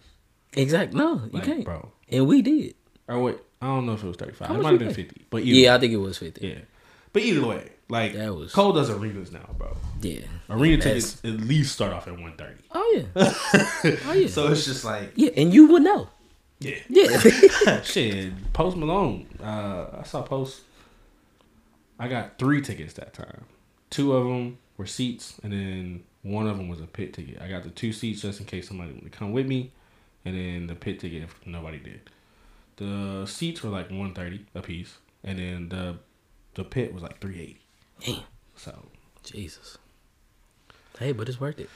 [0.54, 0.98] Exactly.
[1.00, 1.64] No, you like, can't.
[1.66, 1.92] bro.
[2.10, 2.76] And we did.
[3.08, 4.52] Or wait, I don't know if it was thirty five.
[4.52, 6.48] It might have been fifty, but Yeah, I think it was fifty.
[6.48, 6.60] yeah.
[7.14, 9.76] But either way, like That was- Cole does arenas now, bro.
[10.02, 10.22] Yeah.
[10.50, 12.62] Arena That's- tickets at least start off at one thirty.
[12.72, 13.34] Oh yeah.
[14.08, 14.28] oh yeah.
[14.28, 16.10] So it's just like yeah, and you would know.
[16.60, 16.76] yeah.
[16.90, 17.82] Yeah.
[17.84, 19.28] Shit, Post Malone.
[19.42, 20.62] Uh, I saw Post.
[22.00, 23.46] I got three tickets that time.
[23.90, 27.42] Two of them were seats, and then one of them was a pit ticket.
[27.42, 29.72] I got the two seats just in case somebody wanted to come with me,
[30.26, 32.02] and then the pit ticket if nobody did.
[32.78, 35.96] The seats were like one thirty a piece, and then the
[36.54, 37.60] the pit was like three eighty.
[38.04, 38.22] Damn.
[38.56, 38.74] So
[39.24, 39.78] Jesus.
[41.00, 41.70] Hey, but it's worth it.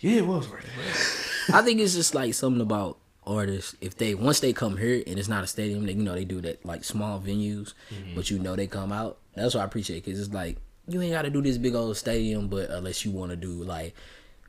[0.00, 1.54] yeah, it was worth it.
[1.54, 5.18] I think it's just like something about artists if they once they come here and
[5.18, 8.14] it's not a stadium, they you know they do that like small venues, mm-hmm.
[8.14, 9.18] but you know they come out.
[9.34, 11.96] That's what I appreciate because it's like you ain't got to do this big old
[11.96, 13.94] stadium, but unless you want to do like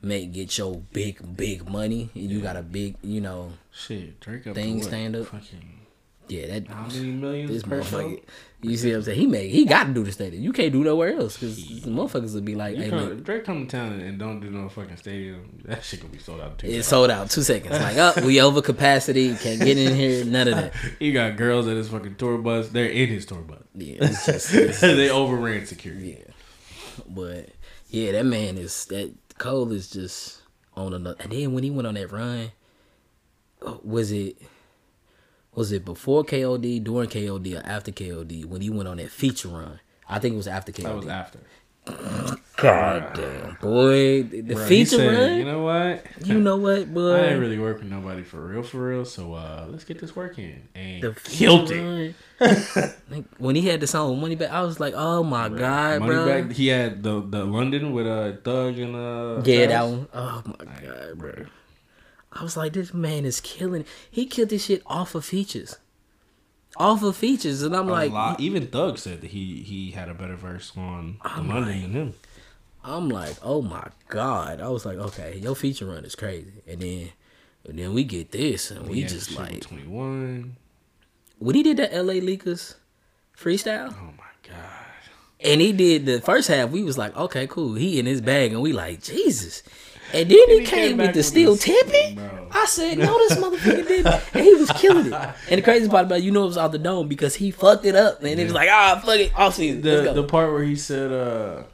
[0.02, 4.46] make get your big big money and you got a big you know Shit, Drake
[4.46, 5.26] up Thing stand up.
[5.26, 5.85] Fucking
[6.28, 8.16] yeah that how many millions this per show?
[8.62, 9.18] You see what I'm saying?
[9.18, 10.42] He make he got to do the stadium.
[10.42, 13.22] You can't do nowhere else because the motherfuckers would be like, You hey, come, look,
[13.22, 15.60] Drake come to town and don't do no fucking stadium.
[15.66, 16.66] That shit gonna be sold out too.
[16.68, 17.78] it's sold out two seconds.
[17.78, 19.36] Like, oh, we over capacity.
[19.36, 20.24] Can't get in here.
[20.24, 20.74] None of that.
[20.98, 22.70] He got girls at his fucking tour bus.
[22.70, 23.62] They're in his tour bus.
[23.74, 26.24] Yeah, it's just it's- they overran security.
[26.26, 26.32] yeah.
[27.08, 27.50] But
[27.90, 30.40] yeah, that man is that Cole is just
[30.74, 31.16] on another.
[31.20, 32.50] And then when he went on that run,
[33.64, 34.38] uh, was it
[35.56, 38.44] was it before KOD, during KOD, or after KOD?
[38.44, 40.82] When he went on that feature run, I think it was after KOD.
[40.84, 41.40] That was after.
[42.56, 45.38] God damn, boy, the, the Bruh, he feature said, run.
[45.38, 46.04] You know what?
[46.24, 47.12] You know what, boy?
[47.12, 49.04] I ain't really working with nobody for real, for real.
[49.04, 50.66] So uh, let's get this work in.
[50.74, 52.40] And the killed feature it.
[52.40, 52.92] run.
[53.10, 56.12] Like, when he had the song Money Back, I was like, oh my god, Money
[56.12, 56.26] bro.
[56.26, 56.52] back.
[56.52, 59.42] He had the the London with uh Thug and uh.
[59.44, 59.68] Yeah, Travis.
[59.68, 60.08] that one.
[60.12, 61.46] Oh my god, bro.
[62.38, 63.84] I was like, this man is killing.
[64.10, 65.76] He killed this shit off of features,
[66.76, 68.40] off of features, and I'm A like, lot.
[68.40, 72.14] Even Thug said that he he had a better verse on the London than him.
[72.84, 74.60] I'm like, oh my god.
[74.60, 77.08] I was like, okay, your feature run is crazy, and then,
[77.64, 80.56] and then we get this, and we had just like, twenty one.
[81.38, 82.20] when he did that L.A.
[82.20, 82.74] Leakers
[83.36, 84.86] freestyle, Oh my god.
[85.40, 87.74] and he did the first half, we was like, okay, cool.
[87.74, 89.62] He in his bag, and we like, Jesus.
[90.12, 92.14] And then he, he came, came with the with steel.
[92.14, 92.48] Bro.
[92.52, 94.34] I said, no, this motherfucker didn't.
[94.34, 95.12] And he was killing it.
[95.50, 97.50] And the crazy part about it, you know it was out the dome because he
[97.50, 98.22] fucked it up.
[98.22, 99.82] And it was like, ah, fuck it, off season.
[99.82, 101.64] The the part where he said uh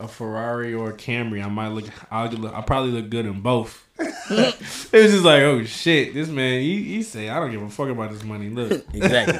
[0.00, 1.84] a Ferrari or a Camry, I might look.
[2.10, 2.52] I'll look.
[2.52, 3.86] I'll probably look good in both.
[3.98, 6.60] it was just like, oh shit, this man.
[6.60, 8.48] He he say, I don't give a fuck about this money.
[8.48, 9.38] Look, exactly.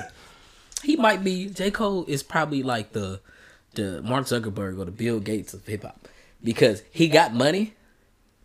[0.82, 1.70] he might be J.
[1.70, 3.20] Cole is probably like the
[3.74, 6.08] the Mark Zuckerberg or the Bill Gates of hip hop.
[6.42, 7.74] Because he got money,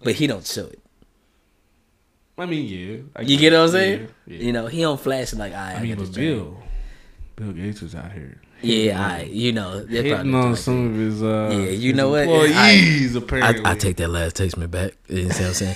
[0.03, 0.79] but he don't show it.
[2.37, 2.97] I mean, yeah.
[3.15, 4.01] I You get what I'm saying?
[4.27, 4.43] Yeah, yeah.
[4.45, 6.13] You know, he don't flash like I, I mean, but.
[6.13, 6.57] Bill,
[7.35, 8.39] Bill Gates was out here.
[8.61, 12.23] Yeah, I you know, they're Hitting on some of his uh, Yeah, you know what?
[12.23, 13.61] employees I, apparently.
[13.65, 14.93] I take that last statement back.
[15.07, 15.75] You know what I'm saying?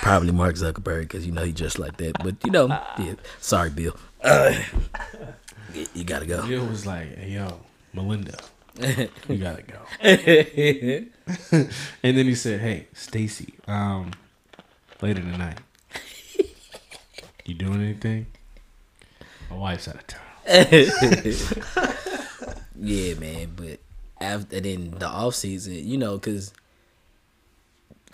[0.00, 2.12] Probably Mark Zuckerberg because you know he just like that.
[2.22, 3.14] But you know, yeah.
[3.40, 3.96] Sorry, Bill.
[5.74, 6.46] You- You gotta go.
[6.46, 7.58] Bill was like, "Hey yo,
[7.94, 8.36] Melinda,
[9.28, 11.10] you gotta go." and
[12.02, 14.10] then he said, "Hey, Stacy, um,
[15.00, 15.58] later tonight,
[17.44, 18.26] you doing anything?
[19.50, 20.20] My wife's out of town."
[22.82, 23.52] Yeah, man.
[23.54, 23.78] But
[24.20, 26.52] after then the off season, you know, because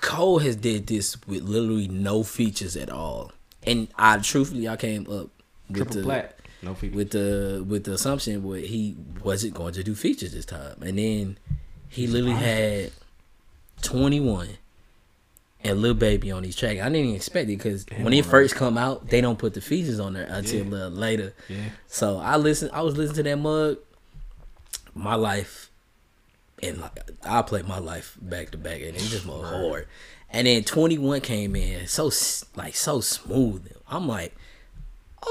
[0.01, 5.11] Cole has did this with literally no features at all, and I truthfully I came
[5.11, 5.31] up
[5.69, 6.93] with Triple the plat, no feet.
[6.93, 10.99] with the with the assumption where he wasn't going to do features this time, and
[10.99, 11.39] then
[11.89, 12.93] he literally had
[13.83, 14.49] twenty one.
[15.65, 18.55] And Lil Baby on these tracks, I didn't even expect it because when it first
[18.55, 20.85] come out, they don't put the features on there until Yeah.
[20.85, 21.35] uh, later.
[21.49, 21.57] yeah,
[21.89, 22.71] So I listened.
[22.73, 23.79] I was listening to that mug.
[24.95, 25.71] My life,
[26.63, 29.89] and like, I played my life back to back, and it just more hard.
[30.31, 32.11] And then Twenty One came in so
[32.57, 33.67] like so smooth.
[33.89, 34.37] I'm like,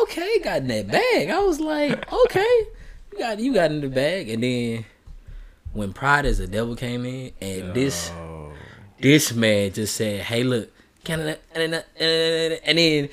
[0.03, 1.29] okay, got in that bag.
[1.29, 2.61] I was like, okay,
[3.11, 4.29] you got you got in the bag.
[4.29, 4.85] And then
[5.73, 8.51] when Pride as a Devil came in, and this oh,
[8.99, 10.71] this man just said, hey, look.
[11.03, 11.83] Can I, and then
[12.65, 13.09] and then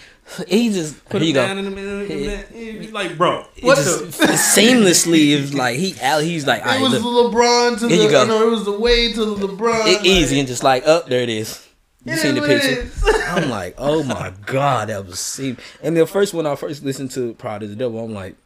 [0.49, 1.47] he just put here him you go.
[1.47, 2.01] down in the middle.
[2.01, 2.81] in the middle.
[2.83, 4.27] He's like, bro, It what just the?
[4.33, 7.95] seamlessly it was like he he's like It right, was look, the LeBron to the.
[7.95, 8.23] you go.
[8.23, 9.87] You know, it was the way to the LeBron.
[9.87, 11.65] it like, easy and just like up there it is
[12.05, 15.19] you It seen the is what it picture i'm like oh my god that was
[15.21, 18.37] seam and the first when i first listened to Pride of the Devil i'm like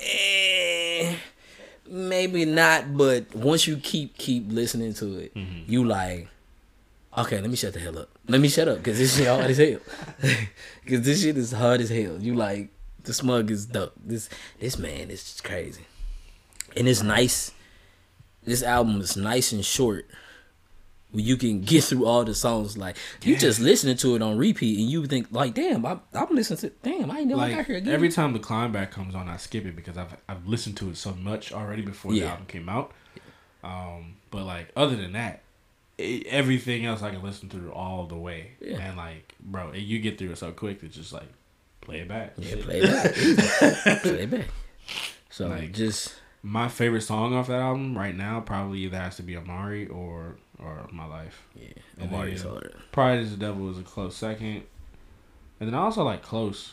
[0.00, 1.14] eh,
[1.88, 5.70] maybe not but once you keep keep listening to it Mm-hmm.
[5.70, 6.28] you like
[7.18, 8.08] okay let me shut the hell up.
[8.28, 9.80] Let me shut up because this shit hard as hell.
[10.84, 12.16] Because this shit is hard as hell.
[12.20, 12.68] You like
[13.04, 13.92] the smug is dope.
[14.02, 14.28] This
[14.60, 15.82] this man is just crazy.
[16.76, 17.50] And it's nice.
[18.44, 20.06] This album is nice and short
[21.12, 24.36] where you can get through all the songs like you just listening to it on
[24.36, 27.66] repeat and you think like damn I, i'm listening to damn i ain't never got
[27.66, 30.46] here again every time the climb back comes on, I skip it because I've I've
[30.48, 32.92] listened to it so much already before the album came out.
[33.64, 35.42] Um, but like other than that,
[35.98, 38.52] it, everything else I can listen through all the way.
[38.60, 38.78] Yeah.
[38.78, 40.82] And like, bro, it- you get through it so quick.
[40.82, 41.28] It's just like
[41.80, 42.32] play it back.
[42.38, 43.14] yeah play it back
[44.02, 44.46] play it back
[45.30, 49.22] so Like- just My favorite song off that album right now probably either has to
[49.22, 51.42] be Amari or or My Life.
[51.54, 54.62] yeah And Amari's then- hard Pride is the Devil is a close second.
[55.60, 56.72] And then I also like Close.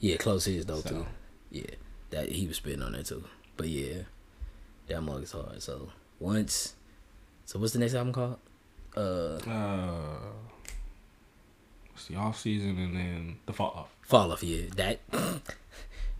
[0.00, 1.06] yeah close is though So- too.
[1.50, 1.62] Yeah
[2.10, 3.24] that he was spitting on that too.
[3.56, 4.02] But yeah
[4.88, 5.62] that mug is hard.
[5.62, 5.90] So
[6.20, 6.74] once
[7.44, 8.38] so what's the next album called?
[8.96, 10.18] Uh Uh,
[11.94, 13.88] it's the off season and then the fall off.
[14.02, 14.66] fall off yeah.
[14.76, 15.00] That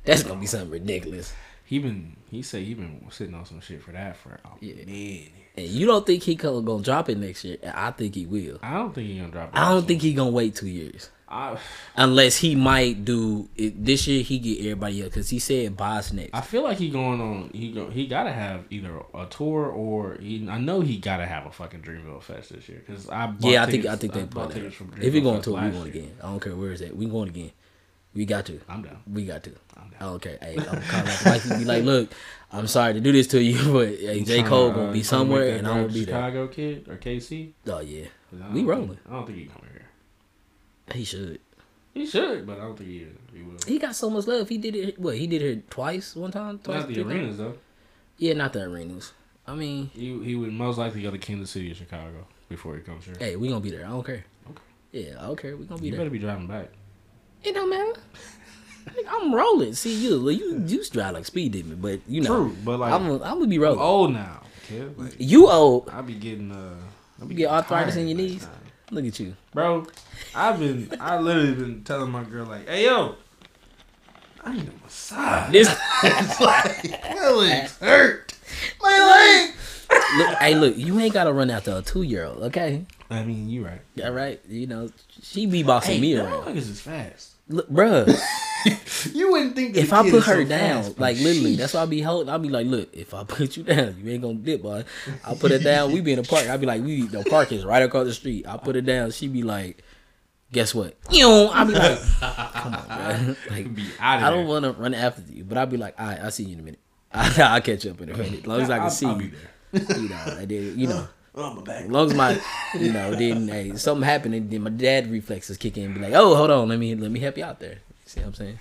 [0.05, 1.33] that's gonna be something ridiculous
[1.68, 4.74] He been he said he been sitting on some shit for that for a Yeah.
[4.87, 5.33] minute.
[5.57, 8.59] and you don't think he gonna gonna drop it next year i think he will
[8.62, 9.48] I don't think he gonna drop.
[9.54, 11.11] it I don't think he gonna wait two years.
[11.31, 11.59] I
[11.94, 16.11] Unless he might do it this year, he get everybody up because he said Boss
[16.11, 16.31] next.
[16.33, 17.50] I feel like he going on.
[17.52, 17.90] He go.
[17.90, 20.48] He gotta have either a tour or he.
[20.48, 23.26] I know he gotta have a fucking Dreamville Fest this year because I.
[23.26, 24.54] Bought yeah, I think I think they bought put that.
[24.61, 26.12] tickets from If we Dreamville going Fest to we going again.
[26.22, 26.96] I don't care where is that.
[26.96, 27.50] We going again.
[28.14, 28.61] We got to.
[28.68, 28.99] I'm down.
[29.12, 29.51] We got to.
[29.77, 29.97] I'm I down.
[30.01, 30.38] Oh, don't care.
[30.40, 32.11] Hey, I'm calling up Mike and be like, look,
[32.51, 35.66] I'm sorry to do this to you, but hey, J Cole gonna be somewhere and
[35.68, 36.14] I'm gonna be there.
[36.14, 37.53] Chicago kid or KC.
[37.66, 38.07] Oh yeah,
[38.53, 38.88] We rolling.
[38.88, 39.87] think- I don't think he coming here.
[40.94, 41.40] he should.
[41.94, 43.57] He should, but I don't think he he will.
[43.66, 44.49] He got so much love.
[44.49, 44.99] He did it.
[44.99, 46.81] What he did it twice, one time, twice.
[46.81, 47.07] Not the times?
[47.07, 47.55] arenas though.
[48.18, 49.12] Yeah, not the arenas.
[49.47, 52.83] I mean, He he would most likely go to Kansas City or Chicago before he
[52.83, 53.14] comes here.
[53.18, 53.85] hey, we gonna be there.
[53.87, 54.25] I don't care.
[54.51, 54.62] Okay.
[54.92, 55.57] Yeah, I don't care.
[55.57, 56.01] We gonna be You there.
[56.01, 56.68] better be driving back.
[57.48, 58.00] It don't matter.
[58.88, 59.72] Nigga, I'm rolling.
[59.74, 62.78] See you, you you used to drive like speed demon, but you know, True, but
[62.80, 63.78] like I'm I'm, I'm gonna be rolling.
[63.80, 64.98] old now, kid.
[64.98, 65.88] Like You old.
[65.90, 66.74] I be getting uh,
[67.20, 68.42] I be You get arthritis in your knees?
[68.44, 68.52] time.
[68.90, 69.34] Look at you.
[69.54, 69.87] bro.
[70.34, 73.14] I've been I literally been telling my girl like, hey yo,
[74.44, 75.52] I need a massage.
[75.52, 75.68] This
[76.02, 78.34] it's like my legs hurt.
[78.82, 79.87] My legs.
[80.16, 82.84] look, hey, look, you ain't gotta run after a two year old, okay?
[83.11, 83.80] I mean, you right.
[84.04, 84.90] All right, you know
[85.22, 86.44] she be bossing Hey, me around.
[86.44, 87.32] niggas is fast.
[87.48, 88.06] Look, bruh,
[89.14, 91.58] You wouldn't think that if I put is so her down, fast, like literally, sheesh.
[91.58, 92.28] that's why I be holding.
[92.28, 94.84] I'll be like, look, if I put you down, you ain't gonna dip, boy.
[95.24, 95.92] I'll put her down.
[95.92, 96.46] We be in the park.
[96.48, 98.46] I'll be like, we the park is right across the street.
[98.46, 99.11] I put her down.
[99.12, 99.82] She be like,
[100.52, 100.96] guess what?
[101.11, 102.87] You know, I'll be like, come on,
[103.26, 103.34] bro.
[103.50, 105.94] Like, be out of I don't want to run after you, but I'll be like,
[105.98, 106.80] all right, I'll see you in a minute.
[107.12, 108.40] I'll catch up in a minute.
[108.40, 109.98] As long as I can I'll- see I'll you, be there.
[109.98, 111.08] you know, and then, you know.
[111.38, 111.85] Oh, my back.
[111.85, 112.40] As long as my,
[112.74, 116.01] you know, then hey, something happened, and then my dad reflexes kick in and be
[116.01, 118.35] like, "Oh, hold on, let me let me help you out there." See what I'm
[118.35, 118.59] saying?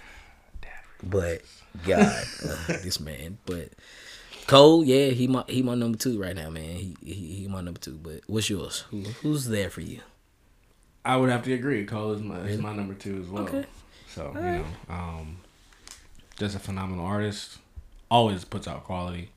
[1.01, 1.41] But
[1.85, 3.39] God, uh, this man.
[3.47, 3.69] But
[4.45, 6.75] Cole, yeah, he my he my number two right now, man.
[6.75, 7.99] He he, he my number two.
[8.01, 8.81] But what's yours?
[8.91, 10.01] Who, who's there for you?
[11.03, 11.85] I would have to agree.
[11.85, 13.43] Cole is my is my number two as well.
[13.43, 13.65] Okay.
[14.07, 14.61] So you Alright.
[14.61, 15.37] know, um,
[16.37, 17.57] just a phenomenal artist.
[18.09, 19.31] Always puts out quality.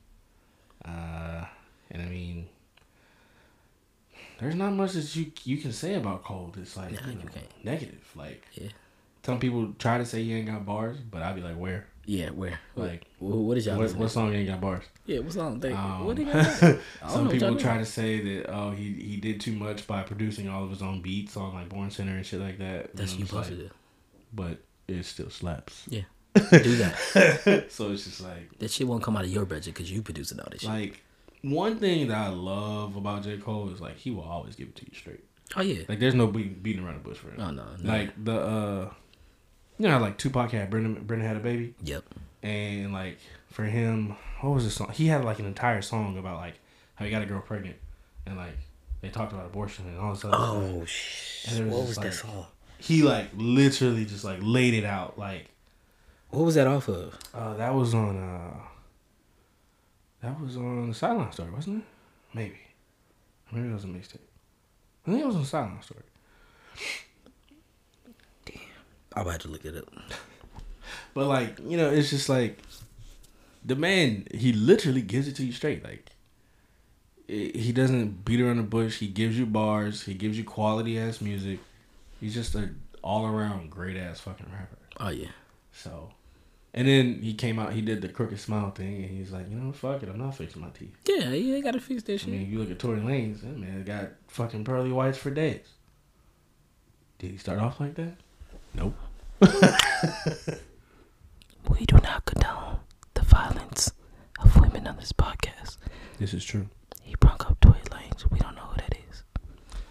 [0.85, 1.45] Uh,
[1.89, 2.47] and I mean,
[4.41, 6.57] there's not much that you you can say about cold.
[6.61, 7.23] It's like Nah, you know,
[7.63, 8.11] negative.
[8.15, 8.69] Like Yeah.
[9.23, 11.87] some people try to say he ain't got bars, but I'd be like, where?
[12.05, 12.59] Yeah, where?
[12.75, 13.77] Like, Wh- what is y'all?
[13.77, 14.83] What, what song ain't got bars?
[15.05, 15.59] Yeah, what song?
[15.59, 16.35] They, Um, what they got?
[16.35, 16.77] I
[17.07, 20.63] Some people try to say that oh he he did too much by producing all
[20.63, 22.95] of his own beats on like Born Sinner and shit like that.
[22.95, 23.75] That's you it's supposed to like- do.
[24.33, 25.85] But it still slaps.
[25.89, 26.01] Yeah,
[26.35, 27.65] do that.
[27.69, 30.39] so it's just like That shit won't come out of your budget because you producing
[30.39, 30.69] all this shit.
[30.69, 31.03] like
[31.41, 34.75] one thing that I love about J Cole is like he will always give it
[34.77, 35.23] to you straight.
[35.55, 35.83] oh yeah.
[35.89, 37.37] Like there's no beat, beating around the bush for him.
[37.37, 37.91] No, no, no.
[37.91, 38.89] Like the uh,
[39.77, 41.73] you know like Tupac had Brendan Brendan had a baby.
[41.83, 42.03] Yep.
[42.43, 43.17] and like
[43.49, 44.91] for him, what was the song?
[44.93, 46.55] He had like an entire song about like
[46.95, 47.77] how he got a girl pregnant,
[48.25, 48.53] and like
[49.01, 50.33] they talked about abortion and all this other.
[50.35, 50.49] stuff.
[50.49, 52.45] Oh And was What just was that like- song?
[52.77, 55.17] He like literally just like laid it out.
[55.17, 55.49] Like
[56.29, 57.17] What was that off of?
[57.33, 58.53] uh, that was on uh,
[60.21, 61.83] that was on the Sideline Story, wasn't it?
[62.33, 62.59] Maybe,
[63.51, 64.19] maybe it was a mixtape.
[65.05, 66.03] I think it was on the Sideline Story.
[68.45, 68.61] Damn.
[69.15, 69.93] I'm about to look it up.
[71.13, 72.57] But like you know, it's just like
[73.65, 74.27] the man.
[74.33, 75.83] He literally gives it to you straight.
[75.83, 76.11] Like
[77.27, 78.99] he doesn't beat around the bush.
[78.99, 80.03] He gives you bars.
[80.03, 81.59] He gives you quality ass music.
[82.19, 82.69] He's just a
[83.03, 84.77] all around great ass fucking rapper.
[84.99, 85.29] Oh yeah.
[85.73, 86.11] So,
[86.73, 87.73] and then he came out.
[87.73, 90.09] He did the crooked smile thing, and he's like, you know, fuck it.
[90.09, 90.95] I'm not fixing my teeth.
[91.05, 92.27] Yeah, yeah, they gotta fix that I shit.
[92.29, 93.41] mean, you look at Tory Lanez.
[93.41, 95.65] That man got fucking pearly whites for days.
[97.19, 98.13] Did he start off like that?
[98.73, 98.95] Nope.
[101.69, 102.79] we do not condone
[103.13, 103.91] the violence
[104.39, 105.77] of women on this podcast.
[106.19, 106.67] This is true.
[107.03, 108.29] He brought up Tory Lanez.
[108.31, 109.23] We don't know who that is.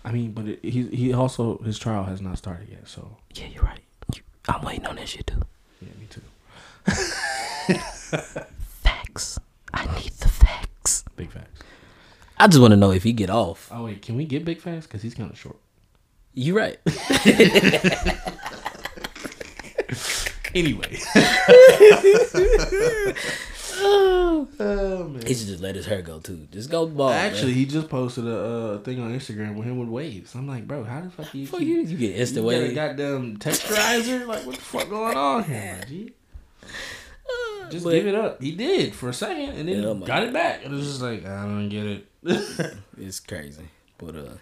[0.05, 2.89] I mean, but it, he he also his trial has not started yet.
[2.89, 3.81] So Yeah, you're right.
[4.15, 5.43] You, I'm waiting on that shit too.
[5.81, 6.23] yeah, me too.
[8.83, 9.39] Facts.
[9.75, 11.05] I need the facts.
[11.17, 11.61] Big facts.
[12.39, 13.69] I just want to know if he get off.
[13.73, 14.87] Oh wait, can we get big facts?
[14.87, 15.57] Cause he's kind of short.
[16.35, 16.79] You right.
[20.53, 20.99] Anyway.
[23.83, 25.23] oh man.
[25.27, 26.49] He should just let his hair go too.
[26.51, 27.13] Just go bald.
[27.13, 27.59] Actually, man.
[27.59, 30.35] he just posted a uh, thing on Instagram with him with waves.
[30.35, 31.47] I'm like, bro, how the fuck you?
[31.47, 32.75] fuck keep- you, you get You instant got a wave.
[32.75, 34.27] goddamn texturizer?
[34.27, 36.13] like, what the fuck going on here, my G?
[37.71, 38.43] Just But- give it up.
[38.43, 40.65] He did for a second, and then Yeah, my got it back.
[40.65, 42.07] And it was just like, I don't get it.
[42.99, 43.69] It's crazy.
[43.99, 44.35] But uh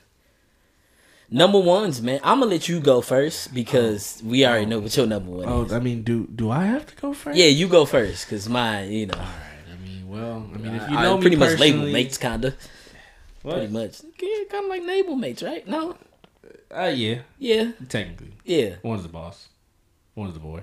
[1.30, 2.20] Number ones, man.
[2.24, 5.64] I'm gonna let you go first because we already know what your number one oh,
[5.66, 5.72] is.
[5.72, 7.36] Oh I mean, do do I have to go first?
[7.36, 9.74] Yeah, you go first, cause mine, you know, All right.
[9.74, 12.16] I mean, well, I mean, if I- you I know me pretty much label mates,
[12.16, 12.54] kinda,
[13.42, 13.56] What?
[13.56, 15.68] pretty much, yeah, kind of like label mates, right?
[15.68, 15.98] No,
[16.74, 18.76] Uh, yeah, yeah, technically, yeah.
[18.82, 19.48] one's the boss,
[20.14, 20.62] one's the boy.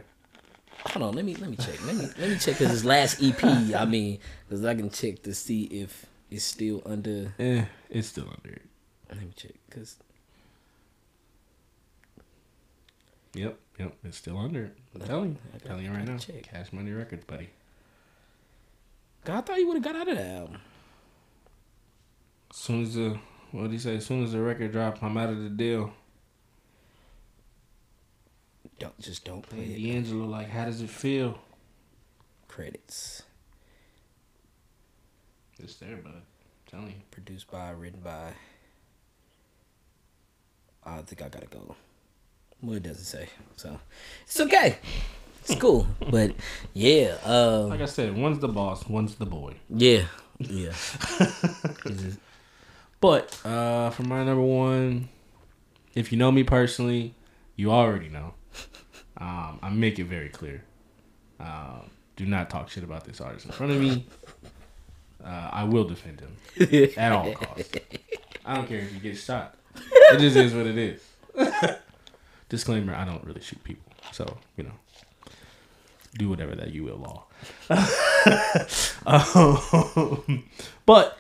[0.88, 1.84] Hold on, let me let me check.
[1.86, 3.43] Let me let me check cause his last EP.
[3.43, 4.19] I mean,
[4.50, 7.34] cause I can check to see if it's still under.
[7.39, 8.60] Eh, it's still under.
[9.10, 9.98] Let me check, cause
[13.34, 14.71] Yep, yep, it's still under.
[14.93, 16.17] I'm telling you, I got- telling you right now.
[16.17, 16.43] check.
[16.43, 17.50] Cash Money Records, buddy.
[19.26, 20.62] God, I thought you would have got out of that album.
[22.52, 23.19] As soon as the
[23.52, 23.95] what did he say?
[23.98, 25.91] As soon as the record drop, I'm out of the deal.
[28.79, 29.93] Don't just don't play Hey, it.
[29.93, 31.39] D'Angelo, like, how does it feel?
[32.47, 33.23] Credits
[35.59, 36.11] It's there, bud.
[36.13, 36.21] I'm
[36.69, 36.93] telling you.
[37.11, 38.31] produced by, written by.
[40.83, 41.75] I think I gotta go.
[42.61, 43.79] Well, it doesn't say, so
[44.25, 44.77] it's okay.
[45.43, 46.33] It's cool, but
[46.73, 49.55] yeah, um, Like I said, one's the boss, one's the boy.
[49.69, 50.05] yeah,
[50.39, 50.73] yeah.
[51.85, 52.19] Just-
[53.01, 55.09] But uh, for my number one,
[55.93, 57.13] if you know me personally,
[57.55, 58.33] you already know.
[59.17, 60.63] Um, I make it very clear.
[61.39, 61.81] Uh,
[62.15, 64.05] do not talk shit about this artist in front of me.
[65.23, 66.35] Uh, I will defend him
[66.97, 67.71] at all costs.
[68.45, 69.55] I don't care if he gets shot.
[69.75, 71.01] It just is what it is.
[72.49, 74.71] Disclaimer: I don't really shoot people, so you know,
[76.17, 77.25] do whatever that you will, law.
[79.06, 80.43] um,
[80.85, 81.17] but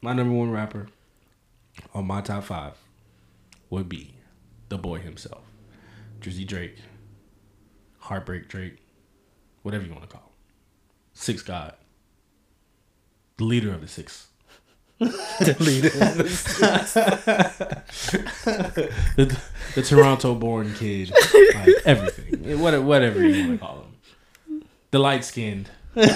[0.00, 0.86] my number one rapper
[1.92, 2.74] on my top five
[3.68, 4.14] would be
[4.68, 5.42] the boy himself,
[6.26, 6.76] Drizzy Drake,
[8.00, 8.78] Heartbreak Drake,
[9.62, 10.32] whatever you want to call him,
[11.12, 11.74] Six God,
[13.36, 14.26] the leader of the Six.
[14.98, 15.88] the, leader.
[15.88, 16.94] of the six
[19.74, 21.12] the Toronto-born kid,
[21.54, 23.86] like everything, whatever, whatever you want to call
[24.48, 25.70] him, the light-skinned.
[25.94, 26.08] but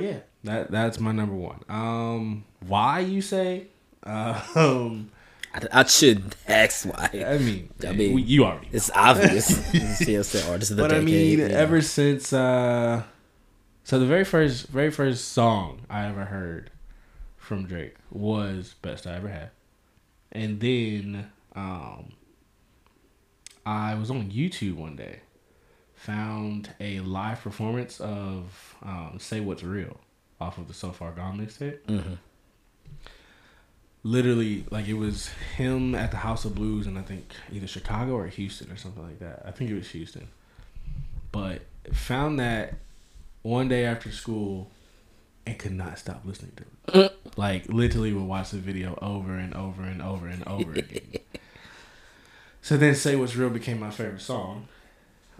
[0.00, 1.60] yeah, that that's my number one.
[1.68, 3.66] Um, why you say?
[4.04, 5.10] Um,
[5.54, 7.10] I, I shouldn't ask why.
[7.26, 8.68] I mean, I mean, we- you already.
[8.72, 9.48] It's obvious.
[9.50, 11.54] CSL artist of the But I mean, you know.
[11.54, 13.02] ever since uh
[13.84, 16.70] so the very first very first song I ever heard
[17.36, 19.50] from Drake was Best I Ever Had.
[20.30, 22.12] And then um
[23.66, 25.20] I was on YouTube one day,
[25.94, 30.00] found a live performance of um, Say What's Real
[30.40, 31.78] off of the So Far Gone mixtape.
[31.86, 32.18] Mhm.
[34.04, 38.14] Literally, like it was him at the House of Blues and I think either Chicago
[38.14, 39.42] or Houston or something like that.
[39.46, 40.28] I think it was Houston
[41.32, 42.74] but found that
[43.40, 44.70] one day after school
[45.44, 47.18] and could not stop listening to it.
[47.36, 51.00] like literally would watch the video over and over and over and over again.
[52.62, 54.68] so then "Say What's Real" became my favorite song,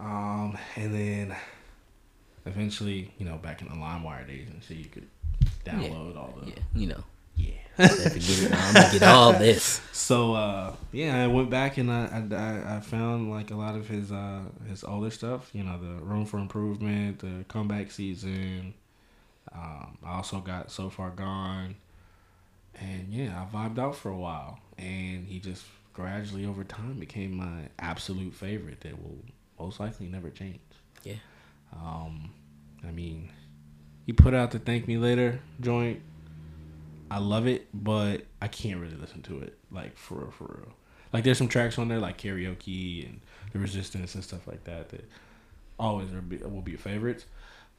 [0.00, 1.36] um, and then
[2.46, 5.06] eventually, you know, back in the LimeWire days and so you could
[5.64, 7.04] download all the yeah, you know,
[7.36, 7.52] yeah.
[7.78, 8.52] It.
[8.52, 9.80] I'm gonna get all this.
[9.92, 13.88] So uh, yeah, I went back and I, I I found like a lot of
[13.88, 15.48] his uh his older stuff.
[15.52, 18.74] You know, the Room for Improvement, the Comeback Season.
[19.54, 21.76] Um, I also got So Far Gone,
[22.80, 27.32] and yeah, I vibed out for a while, and he just gradually over time became
[27.36, 28.80] my absolute favorite.
[28.80, 29.18] That will
[29.58, 30.58] most likely never change.
[31.04, 31.14] Yeah.
[31.74, 32.30] Um,
[32.86, 33.30] I mean,
[34.06, 36.00] he put out the Thank Me Later joint.
[37.12, 40.72] I love it, but I can't really listen to it like for real, for real.
[41.12, 43.20] Like there's some tracks on there like karaoke and
[43.52, 45.04] the Resistance and stuff like that that
[45.78, 47.26] always are be, will be favorites.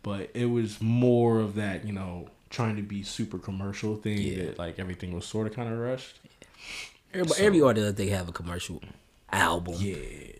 [0.04, 4.46] But it was more of that, you know, trying to be super commercial thing Yeah.
[4.46, 6.20] that like everything was sort of kind of rushed.
[7.14, 8.82] Everybody, So- every artist they have a commercial
[9.32, 9.76] album.
[9.80, 9.96] Yeah.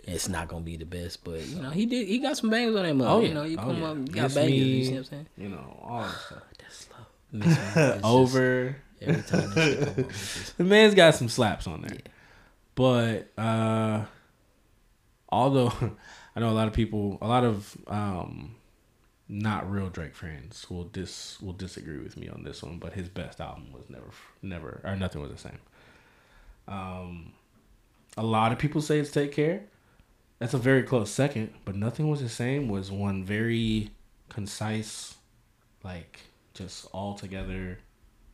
[0.06, 2.08] It's not gonna be the best, but you know he did.
[2.08, 3.10] He got some bangers on mother.
[3.10, 3.88] Oh, You know you Oh, come yeah.
[3.90, 4.54] up, you got Miss bangers.
[4.60, 4.84] You Me.
[4.86, 5.26] see what I'm saying?
[5.38, 6.44] You know, all that stuff.
[7.34, 7.48] That's.
[7.48, 7.82] Miss Me.
[7.84, 8.76] Just- Over.
[9.02, 11.98] every time that shit come on, just- the man's got some slaps on there.
[12.76, 14.06] But uh
[15.30, 15.72] although
[16.36, 18.56] I know a lot of people a lot of um
[19.30, 23.10] not real Drake fans will dis will disagree with me on this one, but his
[23.10, 24.06] best album was never
[24.42, 25.60] never or nothing was the same.
[26.68, 27.34] Um
[28.16, 29.64] a lot of people say it's Take Care.
[30.40, 33.92] That's a very close second, but Nothing Was the Same was one very
[34.30, 35.16] concise,
[35.84, 36.20] like
[36.54, 37.80] just all together,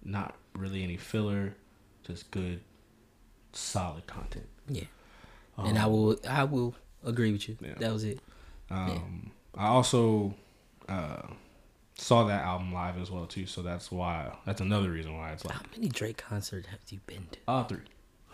[0.04, 1.56] not really any filler,
[2.04, 2.62] just good,
[3.54, 4.48] solid content.
[4.68, 4.84] yeah.
[5.58, 7.58] and I will I will agree with you.
[7.62, 7.74] Yeah.
[7.80, 8.20] That was it.
[8.70, 10.36] Um, I also
[10.88, 11.24] uh,
[11.96, 15.44] saw that album live as well too, so that's why that's another reason why it's
[15.46, 17.40] like How many Drake concerts have you been to?
[17.48, 17.80] all three.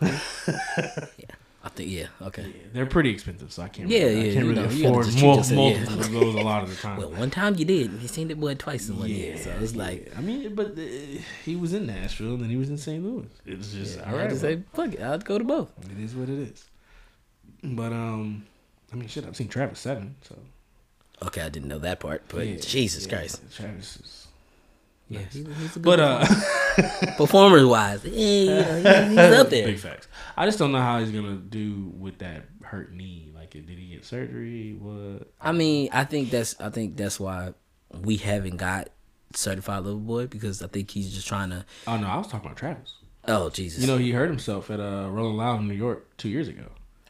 [1.18, 1.34] Yeah,
[1.66, 2.06] I think yeah.
[2.22, 2.42] Okay.
[2.42, 3.88] Yeah, they're pretty expensive, so I can't.
[3.88, 5.74] Yeah, really, I yeah, can't you really know, afford just treat mul- yourself, yeah.
[5.84, 6.96] multiple of those a lot of the time.
[6.98, 7.90] Well, one time you did.
[8.00, 10.82] You seen the boy twice in one year, so it's like I mean, but uh,
[11.44, 13.02] he was in Nashville and then he was in St.
[13.04, 13.26] Louis.
[13.44, 14.30] It's just yeah, all I right.
[14.30, 15.00] to say fuck it.
[15.00, 15.72] I'd go to both.
[15.90, 16.64] It is what it is.
[17.64, 18.46] But um,
[18.92, 20.36] I mean, shit, I've seen Travis seven, so
[21.24, 23.42] Okay, I didn't know that part, but yeah, Jesus yeah, Christ.
[23.56, 24.25] Travis is.
[25.08, 25.32] Nice.
[25.34, 26.26] he's, a good But uh,
[27.16, 29.66] performers wise, yeah, you know, he- he's up there.
[29.66, 30.08] big facts.
[30.36, 33.30] I just don't know how he's gonna do with that hurt knee.
[33.34, 34.76] Like, did he get surgery?
[34.80, 35.28] What?
[35.40, 37.54] I mean, I think that's I think that's why
[38.02, 38.88] we haven't got
[39.34, 41.64] Certified Lover Boy because I think he's just trying to.
[41.86, 42.96] Oh no, I was talking about Travis.
[43.28, 43.80] Oh Jesus!
[43.80, 46.64] You know, he hurt himself at uh, Rolling Loud in New York two years ago.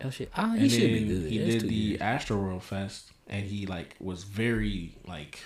[0.05, 0.31] oh shit!
[0.37, 1.31] Oh, he and should be good.
[1.31, 2.01] He That's did the.
[2.01, 5.39] Astro World Fest, and he like was very like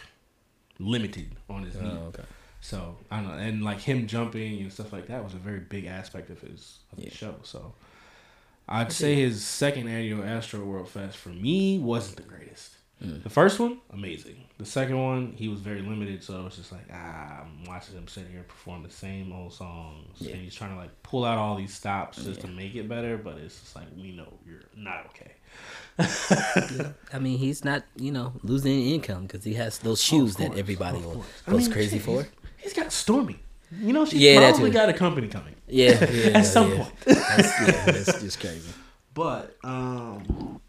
[0.78, 1.90] limited on his knee.
[1.92, 2.22] Oh, okay.
[2.61, 5.61] So I don't know, and like him jumping and stuff like that was a very
[5.61, 7.08] big aspect of his of Yeah.
[7.11, 7.34] the show.
[7.42, 7.72] So
[8.68, 12.76] I'd say his second annual Astro World Fest for me wasn't the greatest.
[13.02, 13.22] Mm.
[13.22, 14.44] The first one, amazing.
[14.58, 18.06] The second one, he was very limited, so it's just like ah, I'm watching him
[18.06, 20.32] sit here perform the same old songs, Yeah.
[20.32, 23.16] and he's trying to like pull out all these stops just to make it better.
[23.16, 25.32] But it's just like we know you're not okay.
[27.12, 30.48] I mean, he's not you know losing any income because he has those shoes that
[30.48, 31.24] course, everybody will.
[31.46, 32.26] I goes mean, crazy for.
[32.62, 33.38] He's- got Stormy.
[33.72, 35.54] You know, she's Yeah, probably got a company coming.
[35.68, 36.30] Yeah, yeah.
[36.38, 36.92] At some point.
[37.04, 38.68] That's, yeah, that's just crazy.
[39.14, 40.61] But um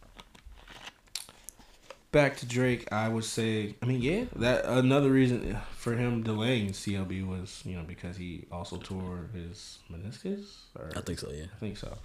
[2.11, 6.69] back to Drake, I would say I mean, yeah, that another reason for him delaying
[6.73, 10.45] CLB was, you know, because he also tore his meniscus
[10.77, 11.29] or I think so.
[11.31, 11.45] Yeah.
[11.55, 11.97] I think so.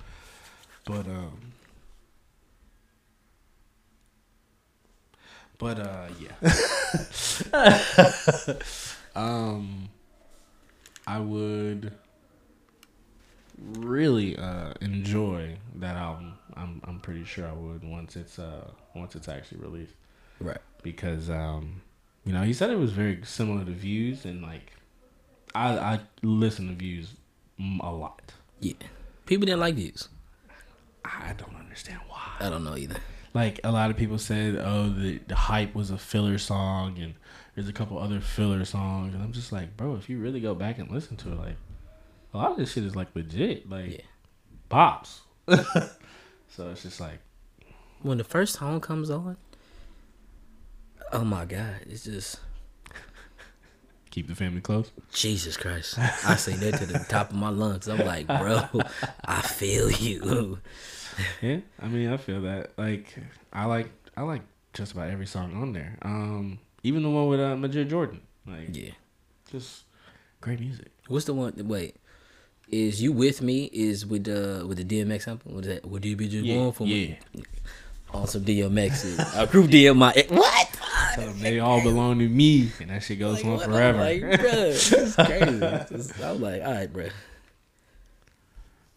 [0.86, 1.52] But um
[5.58, 6.34] But uh yeah.
[9.16, 9.88] um
[11.06, 11.92] I would
[13.58, 16.34] really uh enjoy that album.
[16.56, 19.94] I'm I'm pretty sure I would once it's uh once it's actually released
[20.40, 20.58] Right.
[20.82, 21.80] because um
[22.24, 24.72] you know he said it was very similar to Views and like
[25.54, 27.14] I I listen to Views
[27.80, 28.74] a lot Yeah.
[29.24, 30.08] People didn't like views.
[31.04, 32.36] I don't understand why.
[32.38, 32.96] I don't know either.
[33.34, 37.14] Like a lot of people said, oh, the, the hype was a filler song, and
[37.56, 40.54] there's a couple other filler songs, and I'm just like, bro, if you really go
[40.54, 41.56] back and listen to it, like
[42.32, 44.00] a lot of this shit is like legit, like Yeah.
[44.68, 45.22] pops.
[46.48, 47.18] so it's just like,
[48.02, 49.36] When the first song comes on,
[51.12, 52.40] oh my god, it's just
[54.10, 54.90] keep the family close.
[55.12, 55.98] Jesus Christ.
[55.98, 57.88] I say that to the top of my lungs.
[57.88, 58.62] I'm like, bro,
[59.24, 60.58] I feel you.
[61.40, 62.72] Yeah, I mean, I feel that.
[62.76, 63.14] Like,
[63.52, 64.42] I like, I like
[64.74, 65.96] just about every song on there.
[66.02, 68.20] Um, even the one with uh, Majid Jordan.
[68.46, 68.92] Like, Yeah.
[69.50, 69.84] just
[70.40, 70.88] great music.
[71.08, 71.52] What's the one?
[71.68, 71.96] Wait,
[72.68, 73.64] is you with me?
[73.72, 75.52] Is with the with the DMX sample?
[75.52, 75.86] What is that?
[75.86, 77.14] Would you be just Yeah, going for yeah.
[78.14, 79.04] Awesome DMX.
[79.04, 80.30] Is, I grew DMX.
[80.30, 80.68] What?
[81.18, 83.62] 'em they all belong to me, and that shit goes Like, on what?
[83.64, 83.98] I'm forever.
[83.98, 86.22] Like, this is crazy.
[86.22, 87.08] I'm like, all right, bro.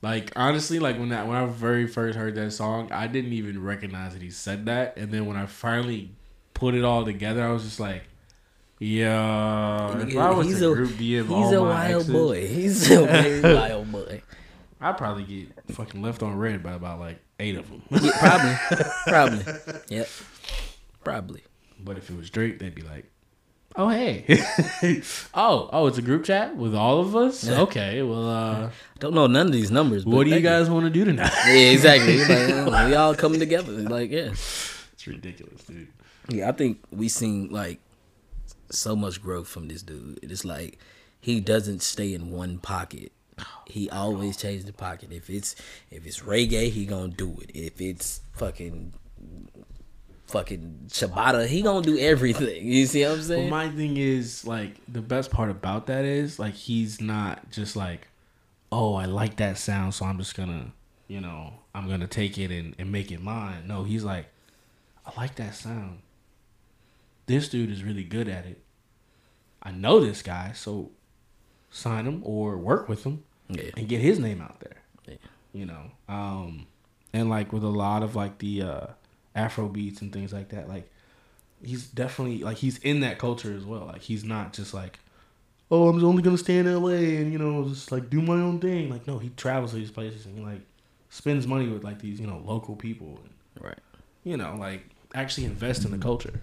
[0.01, 3.61] Like honestly, like when that when I very first heard that song, I didn't even
[3.61, 6.11] recognize that he said that, and then when I finally
[6.59, 8.03] put it all together, I was just like,
[8.79, 12.47] "Yeah." If I was He's a- group DM He's all a my wild exes, boy.
[12.47, 14.21] He's a very wild boy.
[14.81, 17.81] I'd probably get fucking left on red by about like eight of them.
[17.89, 19.75] Yeah, probably, probably.
[19.89, 20.09] Yep,
[21.03, 21.43] probably.
[21.79, 23.05] but if it was Drake, they'd be like,
[23.75, 24.23] "Oh hey,
[25.33, 27.43] oh oh, it's a group chat with all of us.
[27.43, 27.61] Yeah.
[27.61, 30.05] Okay, well, uh, Don't know none of these numbers.
[30.05, 32.17] But what do you guys want to do tonight?" Yeah, exactly.
[32.19, 32.49] Like,
[32.83, 33.73] uh, we all coming together.
[33.73, 34.29] Like, yeah.
[34.31, 35.87] It's ridiculous, dude.
[36.29, 37.79] Yeah, I think we seen like
[38.69, 40.19] so much growth from this dude.
[40.21, 40.77] It's like
[41.19, 43.11] he doesn't stay in one pocket.
[43.67, 45.11] He always changes the pocket.
[45.11, 45.55] If it's
[45.91, 47.51] if it's reggae, he gonna do it.
[47.55, 48.93] If it's fucking
[50.27, 52.65] fucking Shabata, he gonna do everything.
[52.67, 53.49] You see what I'm Well, saying?
[53.49, 58.07] my thing is like the best part about that is like he's not just like,
[58.71, 60.71] oh, I like that sound, so I'm just gonna,
[61.07, 63.67] you know, I'm gonna take it and, and make it mine.
[63.67, 64.27] No, he's like,
[65.05, 65.99] I like that sound.
[67.29, 68.59] This dude is really good at it.
[69.61, 70.89] I know this guy, so
[71.69, 73.69] sign him or work with him yeah.
[73.77, 74.81] and get his name out there.
[75.07, 75.15] Yeah.
[75.53, 76.65] You know, um,
[77.13, 78.87] and like with a lot of like the uh,
[79.35, 80.89] Afro beats and things like that, like
[81.63, 83.85] he's definitely like he's in that culture as well.
[83.85, 84.97] Like he's not just like,
[85.69, 87.17] oh, I'm only gonna stay in L.A.
[87.17, 88.89] and you know just like do my own thing.
[88.89, 90.61] Like no, he travels to these places and like
[91.11, 93.77] spends money with like these you know local people and Right.
[94.23, 96.41] you know like actually invest in the culture.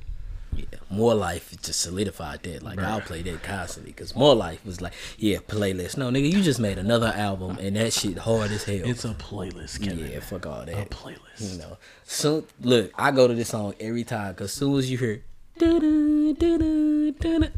[0.55, 2.63] Yeah, more life just solidified that.
[2.63, 2.85] Like Bruh.
[2.85, 5.97] I'll play that constantly because more life was like, yeah, playlist.
[5.97, 8.81] No, nigga, you just made another album and that shit hard as hell.
[8.85, 10.11] It's a playlist, Kevin.
[10.11, 10.75] yeah, fuck all that.
[10.75, 11.53] a playlist.
[11.53, 14.97] You know, so look, I go to this song every time because soon as you
[14.99, 15.23] hear,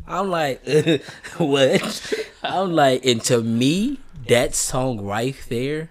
[0.06, 0.66] I'm like,
[1.36, 2.14] what?
[2.42, 5.90] I'm like, and to me, that song right there,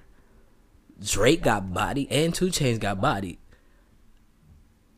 [1.03, 3.39] Drake got body and 2 Chainz got body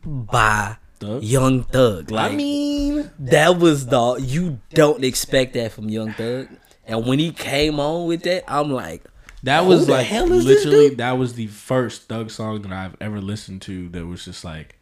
[0.03, 1.23] by Thug?
[1.23, 2.11] Young Thug.
[2.11, 6.47] Like, I mean, that was the you don't expect that from Young Thug,
[6.85, 9.03] and when he came on with that, I'm like,
[9.43, 13.89] That was like literally that was the first Thug song that I've ever listened to
[13.89, 14.75] that was just like,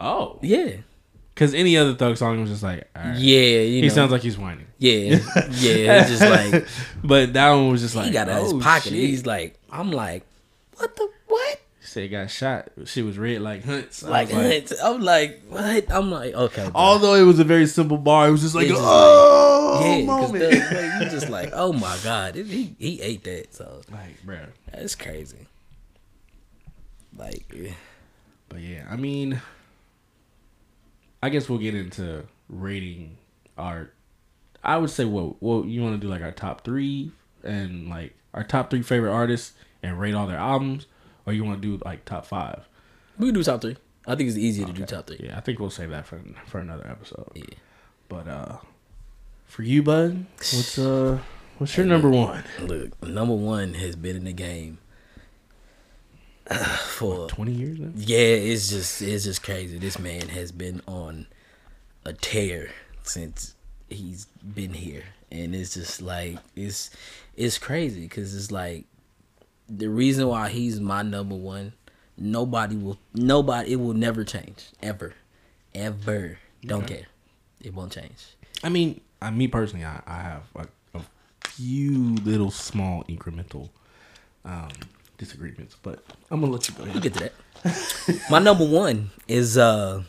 [0.00, 0.76] oh, yeah,
[1.34, 3.16] because any other Thug song was just like, right.
[3.16, 4.66] yeah, you he know, sounds like he's whining.
[4.78, 5.18] yeah,
[5.52, 6.66] yeah, just like.
[7.02, 8.92] but that one was just like he got out oh, his pocket.
[8.92, 10.24] He's like, I'm like,
[10.76, 11.59] what the what?
[11.90, 12.68] Said he got shot.
[12.84, 14.04] she was red like hunts.
[14.04, 15.90] I Like, was I'm like, what?
[15.92, 16.72] I'm like, okay, bro.
[16.72, 20.32] although it was a very simple bar, it was just like, just oh, yeah, because
[20.32, 20.54] moment.
[21.02, 24.38] you just like, oh my god, it- he he ate that, so like, bro.
[24.70, 25.48] that's crazy.
[27.16, 27.52] Like,
[28.48, 29.40] But yeah, I mean,
[31.22, 33.16] I guess we'll get into rating
[33.58, 33.90] our.
[34.62, 37.10] I would say, what, what you want to do like our top three
[37.42, 40.86] and like our top three favorite artists and rate all their albums,
[41.30, 42.68] or you want to do like top five?
[43.18, 43.76] we can do top three.
[44.06, 45.20] I think it's easier to do top three.
[45.22, 47.30] Yeah, I think we'll save that for for another episode.
[47.34, 47.44] Yeah.
[48.08, 48.56] But uh,
[49.46, 51.18] for you, bud, what's uh,
[51.58, 52.44] what's your number one?
[52.60, 54.78] Look, number one has been in the game
[56.88, 57.90] for Twenty years now.
[57.94, 58.18] yeah.
[58.18, 59.78] It's just it's just crazy.
[59.78, 61.26] This man has been on
[62.04, 62.70] a tear
[63.02, 63.54] since
[63.88, 64.24] he's
[64.54, 66.90] been here, and it's just like it's
[67.36, 68.86] it's crazy because it's like
[69.70, 71.72] the reason why he's my number one.
[72.18, 73.72] Nobody will nobody.
[73.72, 75.14] It will never change ever,
[75.74, 76.38] ever.
[76.64, 76.94] Don't Okay.
[76.96, 77.06] care.
[77.62, 78.36] It won't change.
[78.62, 80.66] I mean, I, me personally, I, I have a,
[80.98, 81.02] a
[81.46, 83.70] few little small incremental
[84.44, 84.68] um,
[85.16, 88.20] disagreements, but I'm gonna let you go We'll get to that.
[88.30, 90.02] My number one is uh,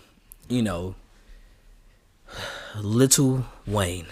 [0.49, 0.95] you know,
[2.81, 4.07] Lil Wayne,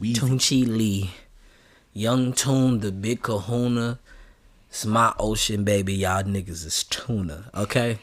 [0.00, 0.14] Weezy.
[0.16, 1.10] Tunchi Lee,
[1.92, 3.98] Young Tune, the Big Kahuna,
[4.78, 5.92] It's my ocean, baby.
[5.92, 7.50] Y'all niggas is tuna.
[7.52, 7.98] Okay.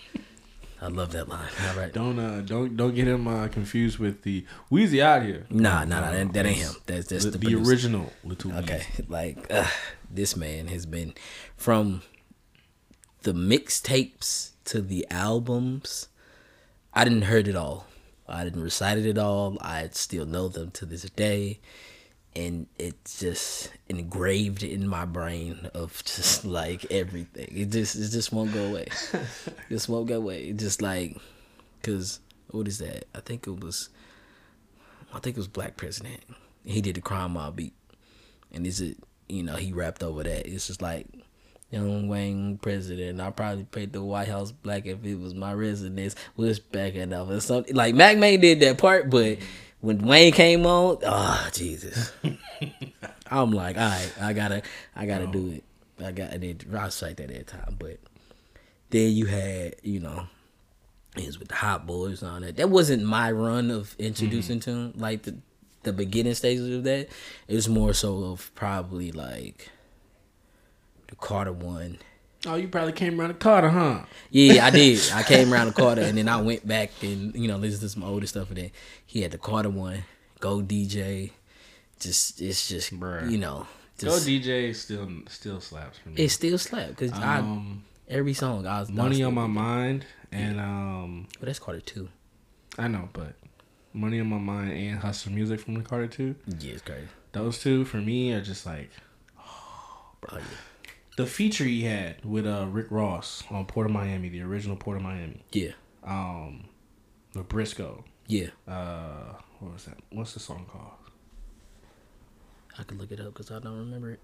[0.82, 1.48] I love that line.
[1.70, 1.94] All right.
[1.94, 5.46] Don't uh don't don't get him uh, confused with the Wheezy out here.
[5.50, 6.12] Nah, nah, nah.
[6.12, 6.74] That, that ain't him.
[6.86, 9.68] That's that's the, the, the original Little Okay, like uh,
[10.12, 11.14] this man has been
[11.56, 12.02] from
[13.22, 16.10] the mixtapes to the albums.
[16.94, 17.88] I didn't heard it all.
[18.28, 19.58] I didn't recite it all.
[19.62, 21.62] I still know them to this day,
[22.36, 27.48] and it's just engraved in my brain of just like everything.
[27.52, 28.88] It just it just won't go away.
[29.14, 29.28] It
[29.70, 30.50] just won't go away.
[30.50, 31.18] It just like,
[31.84, 32.20] cause
[32.52, 33.06] what is that?
[33.16, 33.90] I think it was.
[35.14, 36.22] I think it was Black President.
[36.66, 37.74] He did the crime mob beat.
[38.52, 40.48] And is it you know, he rapped over that.
[40.48, 41.08] It's just like
[41.72, 43.20] Young Wayne president.
[43.20, 46.16] I probably paid the White House black if it was my residence.
[46.38, 47.76] Was backing up or something.
[47.76, 49.40] Like Mack Maine did that part, but
[49.82, 52.12] when Wayne came on, oh Jesus.
[53.32, 54.62] I'm like, all right, I gotta
[54.96, 55.64] I gotta do it.
[56.04, 57.76] I got and then I cite that at the time.
[57.80, 58.00] But
[58.90, 60.28] then you had, you know,
[61.16, 62.58] it was with the Hot Boys and all that.
[62.58, 64.72] That wasn't my run of introducing mm-hmm.
[64.72, 65.38] to him, like the
[65.84, 67.10] the beginning stages of that.
[67.48, 69.70] It was more so of probably like
[71.08, 72.00] the Carter one.
[72.48, 74.06] Oh, you probably came around the Carter, huh?
[74.30, 75.00] Yeah, I did.
[75.14, 77.90] I came around the Carter and then I went back and you know listened to
[77.90, 78.72] some older stuff and then
[79.06, 80.04] he had the Carter one.
[80.40, 81.32] Go DJ.
[82.00, 83.32] Just it's just Bruh.
[83.32, 83.66] you know
[84.00, 86.24] Go DJ still still slaps for me.
[86.24, 90.60] it still slaps because I um, every song I was money on my mind and
[90.60, 92.10] um But that's Carter two.
[92.78, 93.36] I know, but
[93.94, 96.36] money on my mind and hustle music from the Carter two.
[96.60, 97.08] Yeah, it's crazy.
[97.32, 98.90] Those two for me are just like
[99.40, 100.42] Oh yeah.
[101.18, 104.98] The feature he had with uh Rick Ross on Port of Miami, the original Port
[104.98, 105.44] of Miami.
[105.52, 105.72] Yeah.
[106.04, 106.66] Um,
[107.34, 108.04] the Briscoe.
[108.28, 108.48] Yeah.
[108.68, 109.98] Uh, what was that?
[110.12, 110.92] What's the song called?
[112.78, 114.20] I could look it up because I don't remember it.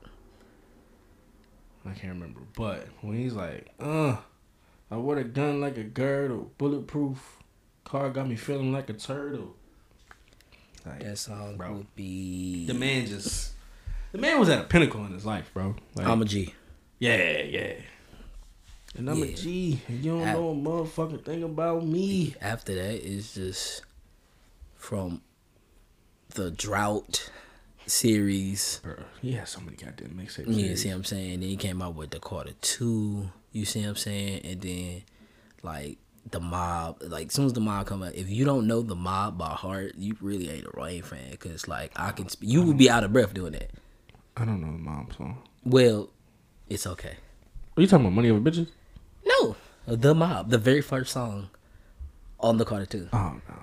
[1.85, 2.41] I can't remember.
[2.55, 4.17] But when he's like, uh,
[4.91, 7.37] I wear a gun like a girdle, bulletproof.
[7.85, 9.55] Car got me feeling like a turtle.
[10.85, 11.73] Like, That song bro.
[11.73, 13.53] would be the man just,
[14.11, 15.75] the man was at a pinnacle in his life, bro.
[15.95, 16.53] Like, I'm a G.
[17.01, 17.73] yeah, yeah.
[18.95, 19.25] And I'm Yeah.
[19.25, 22.35] a G, and you don't know a motherfucking thing about me.
[22.41, 23.81] After that is just
[24.75, 25.21] from
[26.35, 27.29] the drought
[27.87, 28.79] series.
[28.83, 30.53] Bro, he has so many goddamn mixtapes.
[30.55, 31.39] You see what I'm saying?
[31.39, 33.29] Then he came out with the Carter two.
[33.51, 34.45] You see what I'm saying?
[34.45, 35.03] And then
[35.63, 35.97] like
[36.29, 37.01] the mob.
[37.01, 39.49] Like as soon as the mob come out, if you don't know the mob by
[39.49, 41.35] heart, you really ain't a Rain fan.
[41.37, 43.71] Cause like I can, sp- you would be out of breath doing that.
[44.37, 45.41] I don't know the mom song.
[45.63, 46.09] Well,
[46.73, 47.15] it's okay.
[47.77, 48.67] Are you talking about Money Over Bitches?
[49.25, 49.55] No,
[49.85, 51.49] the mob, the very first song
[52.39, 53.09] on the Carter two.
[53.13, 53.55] Oh no,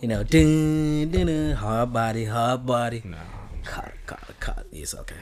[0.00, 3.02] You know, dun, dun, dun, hard body, hard body.
[3.04, 3.22] no, no.
[3.64, 4.64] Carter, Carter, Carter.
[4.72, 5.16] It's okay.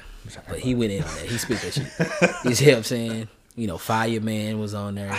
[0.49, 1.26] But he went in on that.
[1.26, 2.45] He spit that shit.
[2.45, 3.28] You see what I'm saying?
[3.57, 5.16] You know, Fireman was on there.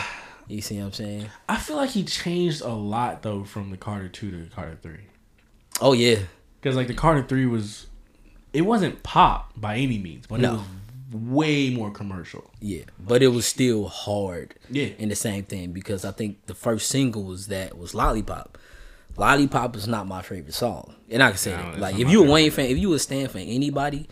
[0.48, 1.26] You see what I'm saying?
[1.50, 4.78] I feel like he changed a lot though from the Carter two to the Carter
[4.82, 5.06] three.
[5.82, 6.20] Oh yeah.
[6.62, 7.88] Because like the Carter three was,
[8.54, 10.50] it wasn't pop by any means, but No.
[10.50, 10.66] it was
[11.12, 12.50] way more commercial.
[12.60, 12.84] Yeah.
[13.00, 14.56] But it was still hard.
[14.70, 14.88] Yeah.
[14.98, 18.58] In the same thing because I think the first single was that was Lollipop.
[19.18, 20.96] Lollipop is not my favorite song.
[21.10, 21.80] And I can say No, that.
[21.80, 24.08] Like if you a Wayne fan, if you a Stan fan, anybody,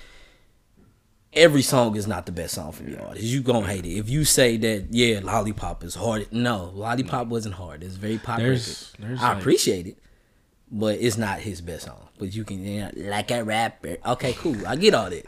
[1.33, 3.25] every song is not the best song from your artist.
[3.25, 3.97] You gonna hate it.
[3.97, 6.31] If you say that, yeah, Lollipop is hard.
[6.31, 7.83] No, Lollipop wasn't hard.
[7.83, 8.49] It's very popular.
[8.51, 9.97] There's- there's I like- appreciate it.
[10.75, 12.07] But it's not his best song.
[12.17, 13.97] But you can you know, like a rapper.
[14.05, 14.65] Okay, cool.
[14.65, 15.25] I get all that.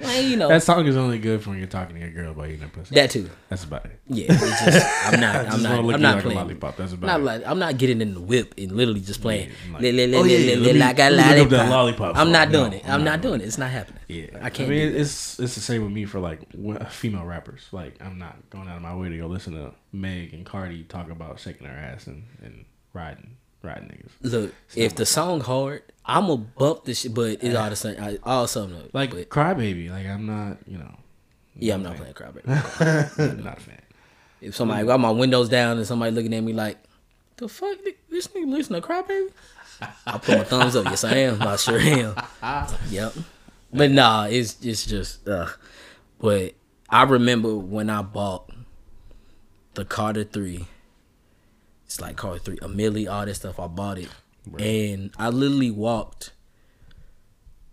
[0.00, 2.32] Well, you know That song is only good for when you're talking to your girl
[2.32, 2.94] about eating a pussy.
[2.94, 3.28] that too.
[3.48, 4.00] That's about it.
[4.08, 5.36] Yeah, it's just, I'm not.
[5.52, 5.78] I'm not.
[5.94, 6.38] I'm not like playing.
[6.38, 7.24] lollipop, that's about not it.
[7.24, 9.50] like I'm not getting in the whip and literally just playing.
[9.50, 11.68] Oh, yeah, like, li- li- li- oh, yeah, me- like a let me look up
[11.68, 11.70] lollipop.
[11.70, 12.88] lollipop I'm not doing No, it.
[12.88, 13.44] I'm not doing it.
[13.44, 14.00] It's not happening.
[14.08, 14.68] Yeah, I can't.
[14.68, 16.40] I mean, it's it's the same with me for like
[16.90, 17.66] female rappers.
[17.72, 20.84] Like, I'm not going out of my way to go listen to Meg and Cardi
[20.84, 24.32] talk about shaking her ass and, and riding riding niggas.
[24.32, 28.02] Look, if the song hard, I'm gonna bump this shit, but it's all the same.
[28.02, 29.90] I- All something Like but, Crybaby.
[29.90, 30.94] Like, I'm not, you know,
[31.56, 32.46] yeah, I'm not playing Crybaby.
[33.44, 33.80] not a fan.
[34.40, 36.78] if somebody got my windows down and somebody looking at me like,
[37.36, 37.78] the fuck,
[38.10, 39.28] this nigga listen to Crybaby?
[40.06, 40.84] I put my thumbs up.
[40.86, 41.42] Yes, I am.
[41.42, 42.14] I sure am.
[42.90, 43.14] Yep.
[43.72, 45.26] But nah, it's it's just.
[45.26, 45.48] Uh,
[46.20, 46.54] but
[46.88, 48.50] I remember when I bought
[49.74, 50.66] the Carter Three.
[51.92, 53.60] It's like Carter Three, a milli, all that stuff.
[53.60, 54.08] I bought it,
[54.58, 56.32] and I literally walked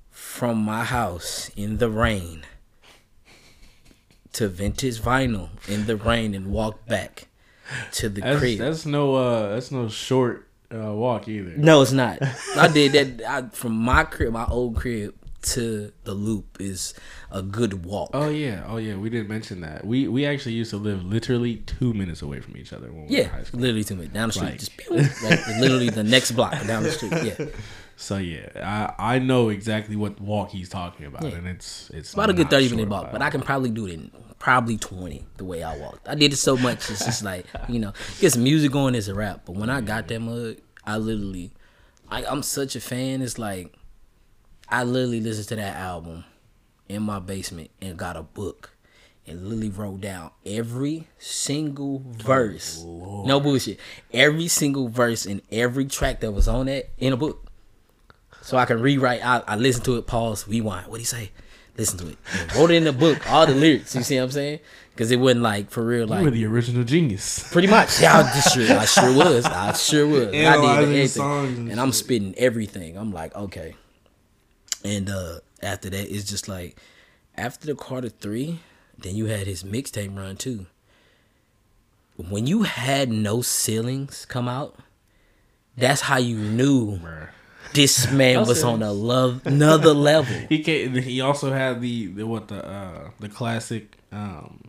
[0.10, 2.44] from my house in the rain
[4.34, 7.30] to vintage vinyl in the rain and walked back
[7.94, 8.58] to the That's, crib.
[8.60, 11.56] that's no uh that's no short uh, walk either.
[11.56, 12.20] No, it's not.
[12.58, 16.94] I did that I, from my crib, my old crib, to the loop is
[17.32, 18.10] a good walk.
[18.14, 18.96] Oh yeah, oh yeah.
[18.96, 19.86] We didn't mention that.
[19.86, 23.16] We we actually used to live literally two minutes away from each other when we
[23.18, 23.60] yeah, in high school.
[23.62, 26.92] literally two minutes down the street, Like- just like literally the next block down the
[26.92, 27.14] street.
[27.24, 27.46] Yeah,
[27.96, 28.48] So yeah,
[29.00, 31.36] I I know exactly what walk he's talking about, Yeah.
[31.36, 33.22] and it's it's about a good thirty minute walk, but.
[33.22, 36.08] I can probably do it in probably twenty the way I walked.
[36.08, 39.08] I did it so much, it's just like you know, get some music going as
[39.10, 39.42] a rap.
[39.46, 41.52] But when I got that mug, I literally,
[42.10, 43.22] I, I'm such a fan.
[43.22, 43.74] It's like
[44.72, 46.26] I literally listened to that album
[46.88, 48.72] in my basement and got a book
[49.26, 52.84] and literally wrote down every single verse.
[52.84, 53.80] no bullshit.
[54.12, 57.46] Every single verse in every track that was on that in a book.
[58.42, 59.24] So I can rewrite.
[59.24, 60.86] I, I listen to it, pause, rewind.
[60.86, 61.32] What would he say?
[61.78, 62.18] Listen to it.
[62.40, 63.96] And wrote it in the book, all the lyrics.
[63.96, 64.60] You see what I'm saying?
[64.92, 67.50] Because it wasn't like for real, you were like the original genius.
[67.54, 68.02] pretty much.
[68.02, 69.46] Yeah, I just sure, I sure was.
[69.46, 70.34] I sure was.
[70.34, 72.98] And I did everything, and and I'm spitting everything.
[72.98, 73.76] I'm like, okay.
[74.84, 76.78] And uh after that, it's just like
[77.36, 78.60] after the Carter three,
[78.98, 80.66] then you had his mixtape run too.
[82.18, 84.78] When you had no ceilings come out,
[85.78, 87.30] that's how you knew Bruh.
[87.74, 90.36] this man was on a love another level.
[90.50, 94.64] He he also had the, the what the uh the classic um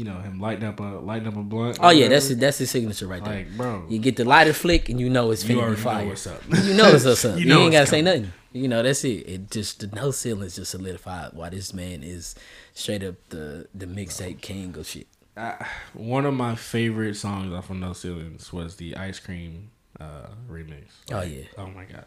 [0.00, 1.76] you know him lighting up a lighting up a blunt.
[1.80, 2.14] Oh yeah, whatever.
[2.14, 3.34] that's that's his signature right there.
[3.40, 3.84] like bro.
[3.90, 6.06] You get the lighter flick and you know it's You finna be already know fire.
[6.06, 6.42] what's up.
[6.68, 7.38] You know it's what's up.
[7.38, 8.32] You you, ain't gotta say nothing.
[8.52, 9.28] You know that's it.
[9.28, 12.34] It just the no ceilings just solidified why this man is
[12.72, 15.06] straight up the the mixtape king of shit.
[15.36, 19.70] I, one of my favorite songs off of No Ceilings was the Ice Cream
[20.00, 20.84] uh remix.
[21.12, 22.06] Oh yeah, Oh my god.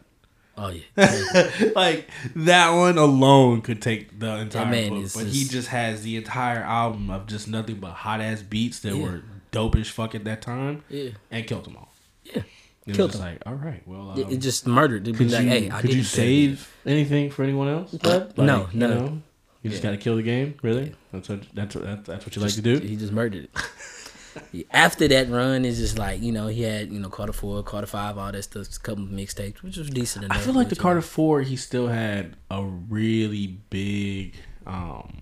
[0.57, 1.49] Oh yeah.
[1.75, 6.03] like that one alone could take the entire man book, but he just- just has
[6.03, 9.03] the entire album of just nothing but hot ass beats that Yeah.
[9.03, 11.93] were dope as fuck at that time, Yeah, and killed them all.
[12.23, 12.37] yeah.
[12.85, 13.31] It was Killed just them.
[13.33, 15.07] like, all right, well, um, It, just murdered.
[15.07, 17.93] It'd be could like, you, hey, I could you save anything for anyone else?
[17.93, 18.37] bud?
[18.37, 18.87] No, Like, no.
[18.89, 19.21] You, know,
[19.61, 19.89] you just Yeah.
[19.91, 20.55] gotta kill the game.
[20.61, 20.93] Really?
[21.13, 22.79] That's what that's what that's, that's what you like to do.
[22.79, 23.51] He just murdered it.
[24.51, 27.61] Yeah, After that run, it's just like you know he had you know Carter four,
[27.63, 30.37] Carter five, all that stuff, a couple of mixtapes, which was decent enough.
[30.37, 34.33] I feel like the Carter Four, he still had a really big
[34.65, 35.21] um,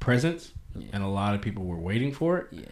[0.00, 0.86] presence, Yeah.
[0.92, 2.46] and a lot of people were waiting for it.
[2.52, 2.64] Yeah.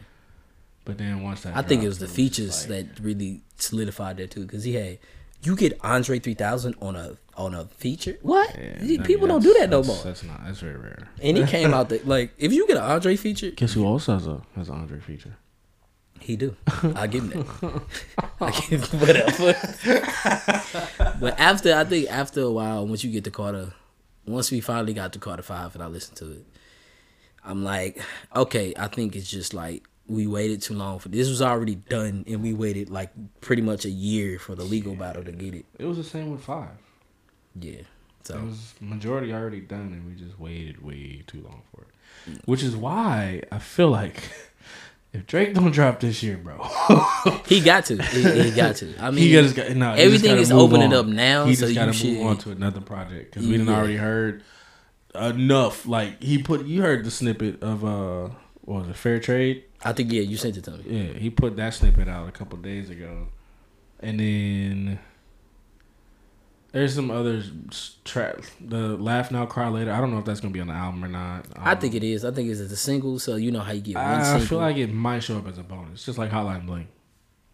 [0.84, 4.16] But then once that, I think it was the just features like- that really solidified
[4.18, 4.98] that too, because he had
[5.42, 8.18] you get Andre three thousand on a on a feature.
[8.22, 9.96] What Yeah, These I mean, people don't do that no more.
[10.04, 10.44] That's not.
[10.44, 11.08] That's very rare.
[11.22, 14.14] And he came out the, like if you get an Andre feature, Guess who also
[14.14, 15.36] has a has an Andre feature?
[16.20, 16.56] He do.
[16.94, 17.82] I give him that.
[18.40, 19.54] I give him whatever.
[21.20, 23.72] but after I think after a while, once you get to Carter,
[24.26, 26.44] once we finally got to Carter five and I listened to it,
[27.44, 28.00] I'm like,
[28.34, 32.24] okay, I think it's just like we waited too long for this was already done
[32.26, 33.10] and we waited like
[33.40, 35.64] pretty much a year for the legal battle to get it.
[35.78, 36.70] It was the same with five.
[37.58, 37.82] Yeah.
[38.24, 42.40] So It was majority already done, and we just waited way too long for it.
[42.44, 44.22] Which is why I feel like
[45.12, 46.56] if Drake don't drop this year, bro,
[47.46, 48.00] he got to.
[48.02, 48.94] He, he got to.
[49.00, 49.90] I mean, he just got no.
[49.92, 51.00] he just everything is opening on.
[51.00, 53.68] up now, He so just gotta should- move on to another project because we didn't
[53.74, 54.42] already heard
[55.14, 55.86] enough.
[55.86, 58.28] Like he put, you heard the snippet of uh,
[58.62, 59.64] what was it, Fair Trade?
[59.82, 60.84] I think yeah, you sent it to me.
[60.86, 63.28] Yeah, he put that snippet out a couple days ago,
[64.00, 64.98] and then
[66.72, 67.42] there's some other
[68.04, 68.36] track.
[68.60, 69.92] The Laugh Now Cry Later.
[69.92, 71.46] I don't know if that's gonna be on the album or not.
[71.56, 72.24] I think it is.
[72.24, 74.46] I think it's a single, so you know how you get one I, single.
[74.46, 76.88] feel like it might show up as a bonus, just like Hotline Bling.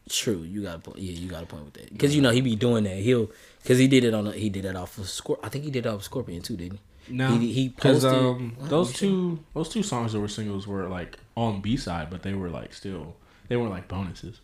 [0.08, 0.98] True, you got a point.
[0.98, 1.92] Yeah, you got a point with that.
[1.92, 2.96] Because you know he be doing that.
[2.98, 3.28] He'll
[3.62, 4.26] because he did it on.
[4.28, 5.38] A, he did that off of Scorp.
[5.42, 7.14] I think he did it off of Scorpion too, didn't he?
[7.14, 10.88] No, He- he because posted- um, those two those two songs that were singles were
[10.88, 13.16] like on B side, but they were like still
[13.48, 14.40] they weren't like bonuses.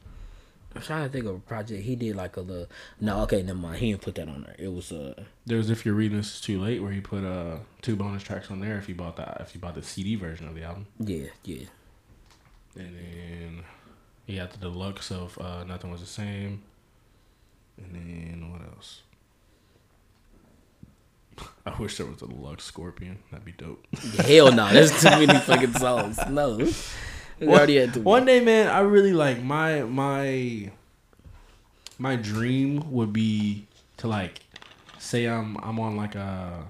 [0.74, 2.66] I'm trying to think of a project he did like a little.
[3.00, 3.78] No, okay, never mind.
[3.78, 4.56] He didn't put that on there.
[4.58, 5.22] It was uh.
[5.46, 8.22] There was if you're reading this is too late, where he put uh two bonus
[8.22, 10.62] tracks on there if you bought the if you bought the CD version of the
[10.62, 11.64] album, Yeah, yeah.
[12.76, 13.64] and then
[14.26, 16.62] he had the deluxe of uh, nothing was the same,
[17.76, 19.02] and then what else?
[21.66, 23.18] I wish there was a deluxe Scorpion.
[23.30, 23.84] That'd be dope.
[24.26, 26.18] Hell no, there's too many fucking songs.
[26.30, 26.58] No,
[27.46, 28.02] we already had too.
[28.02, 30.70] One day, man, I really like my my
[31.98, 33.66] my dream would be
[33.98, 34.40] to like
[34.98, 36.64] say I'm I'm on like a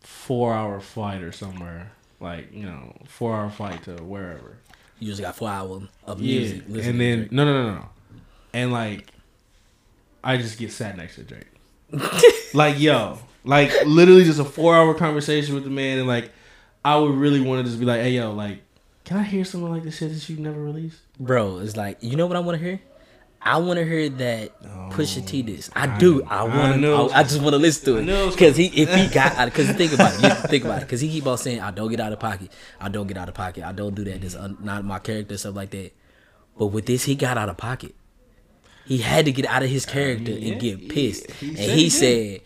[0.00, 4.58] four hour flight or somewhere, like you know four hour flight to wherever.
[4.98, 6.62] You just got four hours of music.
[6.68, 7.88] listening and then no no no no,
[8.52, 9.08] and like
[10.22, 11.46] I just get sat next to Drake.
[12.54, 16.30] like yo, like literally just a four hour conversation with the man, and like
[16.84, 18.62] I would really want to just be like, hey yo, like
[19.04, 21.00] can I hear something like this shit that you never released?
[21.18, 22.80] bro, it's like you know what I want to hear.
[23.46, 25.70] I want to hear that Pusha T oh, this.
[25.74, 26.20] I I do.
[26.20, 26.26] know.
[26.30, 27.08] I I want know.
[27.08, 27.14] to.
[27.14, 30.14] I, just want to listen to it because he if he got because think about
[30.14, 30.22] it.
[30.22, 32.50] You think about it because he keep on saying I don't get out of pocket.
[32.80, 33.62] I don't get out of pocket.
[33.62, 34.22] I don't do that.
[34.22, 35.92] This not my character stuff like that.
[36.56, 37.94] But with this, he got out of pocket.
[38.86, 41.30] He had to get out of his uh, character yeah, and get pissed.
[41.32, 42.40] he and said he he said,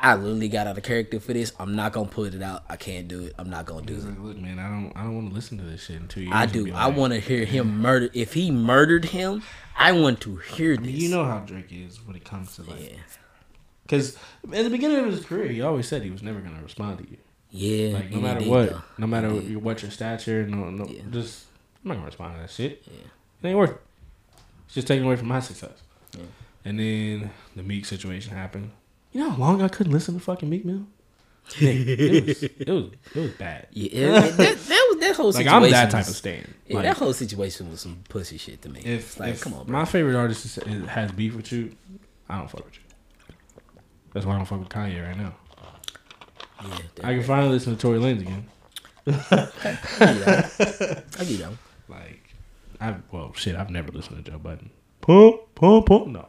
[0.00, 1.52] "I literally got out of character for this.
[1.58, 2.64] I'm not gonna put it out.
[2.68, 3.34] I can't do it.
[3.38, 5.34] I'm not gonna do He's it." like, look, man, I don't, I don't want to
[5.34, 6.32] listen to this shit in two years.
[6.34, 6.64] I do.
[6.64, 8.08] be I want to hear him murder.
[8.14, 9.42] If he murdered him,
[9.76, 10.88] I want to hear this.
[10.92, 12.96] You know how Drake is when it comes to like, Yeah.
[13.84, 14.16] because
[14.52, 17.04] at the beginning of his career, he always said he was never gonna respond to
[17.10, 17.16] you.
[17.50, 17.94] Yeah.
[17.96, 18.82] Like no matter did, what, though.
[18.98, 19.56] no matter He did.
[19.62, 21.02] what your stature, no, no, Yeah.
[21.10, 21.44] just
[21.84, 22.82] I'm not gonna respond to that shit.
[22.86, 22.92] Yeah.
[23.42, 23.80] It ain't worth it.
[24.66, 25.80] It's just taking away from my success.
[26.16, 26.24] Yeah.
[26.64, 28.72] And then the Meek situation happened.
[29.18, 30.86] You know how long I couldn't listen to fucking Meek Mill?
[31.60, 32.84] Nick, it was it was
[33.16, 33.66] it was bad.
[33.72, 35.52] Yeah, that, that was that whole situation.
[35.60, 35.64] Like.
[35.64, 36.54] I'm that type was- of stan.
[36.68, 38.78] Yeah, Like, that whole situation was some pussy shit to me.
[38.84, 39.76] if, It's like, if come on, bro.
[39.76, 41.74] my favorite artist is, is, has beef with you,
[42.28, 43.34] I don't fuck with you.
[44.12, 45.34] That's why I don't fuck with Kanye right now.
[46.64, 48.46] yeah, I can finally listen to Tory Lanez again.
[49.08, 49.30] I get
[50.00, 51.04] that.
[51.18, 51.52] I get that.
[51.88, 52.22] Like,
[52.80, 54.70] I well shit, I've never listened to Joe Budden.
[55.00, 56.06] Pump, pump, pump.
[56.06, 56.28] No,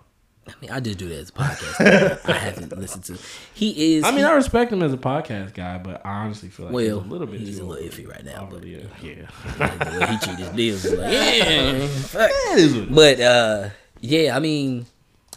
[0.49, 2.29] I mean, I just do that as a podcast.
[2.29, 3.17] I haven't listened to.
[3.53, 4.03] He is.
[4.03, 6.75] I mean he- I respect him as a podcast guy, but I honestly feel like
[6.83, 8.67] he's a little bit he's a little iffy right now, but- uh,
[9.01, 9.29] yeah.
[9.91, 10.85] the way he treat his deals.
[10.85, 12.29] is Like, yeah, fuck.
[12.49, 12.95] That is what it is.
[12.95, 13.69] But uh,
[14.01, 14.85] yeah, I mean,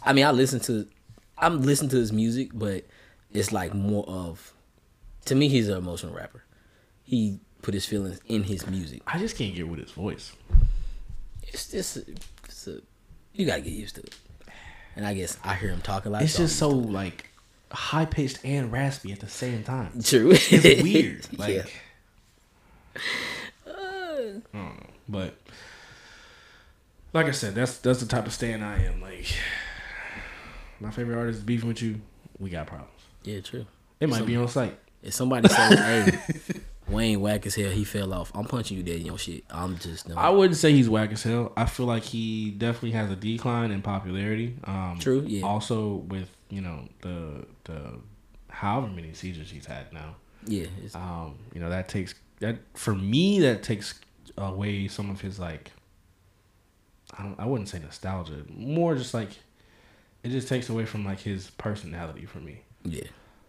[0.03, 0.87] I mean, I listen to,
[1.37, 2.85] I'm listening to his music, but
[3.31, 4.53] it's like more of,
[5.25, 6.43] to me, he's an emotional rapper.
[7.03, 9.01] He put his feelings in his music.
[9.07, 10.33] I just can't get with his voice.
[11.43, 11.97] It's just,
[12.45, 12.79] it's a,
[13.33, 14.15] you gotta get used to it.
[14.95, 16.21] And I guess I hear him talk a lot.
[16.21, 17.29] It's just so like
[17.71, 19.91] high pitched and raspy at the same time.
[20.03, 20.31] True.
[20.33, 21.27] It's weird.
[21.37, 23.01] Like yeah.
[23.67, 23.71] I
[24.53, 24.73] don't know.
[25.09, 25.35] But
[27.13, 29.01] like I said, that's that's the type of stand I am.
[29.01, 29.27] Like
[30.79, 32.01] my favorite artist is beefing with you,
[32.39, 32.89] we got problems.
[33.23, 33.65] Yeah, true.
[33.99, 34.77] It might be on site.
[35.01, 36.19] If somebody says, "Hey,
[36.87, 39.43] Wayne whack as hell, he fell off," I'm punching you dead in your shit.
[39.49, 40.15] I'm just no.
[40.15, 41.53] I wouldn't say he's whack as hell.
[41.55, 44.55] I feel like he definitely has a decline in popularity.
[44.65, 45.43] Um, True, yeah.
[45.45, 47.99] Also with you know the the
[48.49, 50.15] however many seizures he's had now.
[50.45, 53.99] yeah, Um, you know that takes that for me that takes
[54.37, 55.71] away some of his like.
[57.17, 57.39] I don't.
[57.39, 58.43] I wouldn't say nostalgia.
[58.49, 59.29] More just like,
[60.23, 62.61] it just takes away from like his personality for me.
[62.83, 63.03] yeah.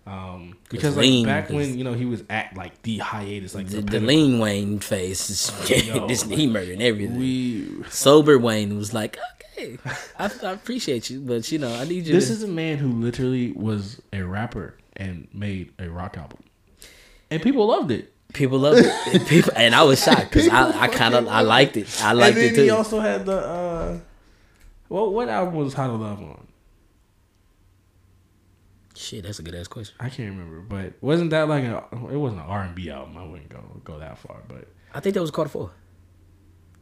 [0.07, 3.68] Um, because like lean, back when you know he was at like the hiatus, like
[3.68, 5.50] The, the, the lean Wayne is,
[5.86, 7.18] Yo, this, he murdering everything.
[7.18, 9.18] We Sober Wayne was like,
[9.57, 9.78] "Okay,
[10.18, 12.76] I, I appreciate you, but you know, I need you." This to, is a man
[12.76, 16.44] who literally was a rapper and made a rock album,
[17.30, 18.12] and people loved it.
[18.34, 18.92] people loved it.
[19.14, 21.88] And people, and I was shocked because I, I kind of I liked it.
[22.02, 22.62] I liked and it too.
[22.64, 23.98] he also had the uh,
[24.90, 26.46] well, what album was How to Love on?
[28.97, 29.97] Shit, that's a good ass question.
[29.99, 31.84] I can't remember, but wasn't that like a?
[31.92, 33.16] It wasn't an R and B album.
[33.16, 35.70] I wouldn't go go that far, but I think that was Carter Four.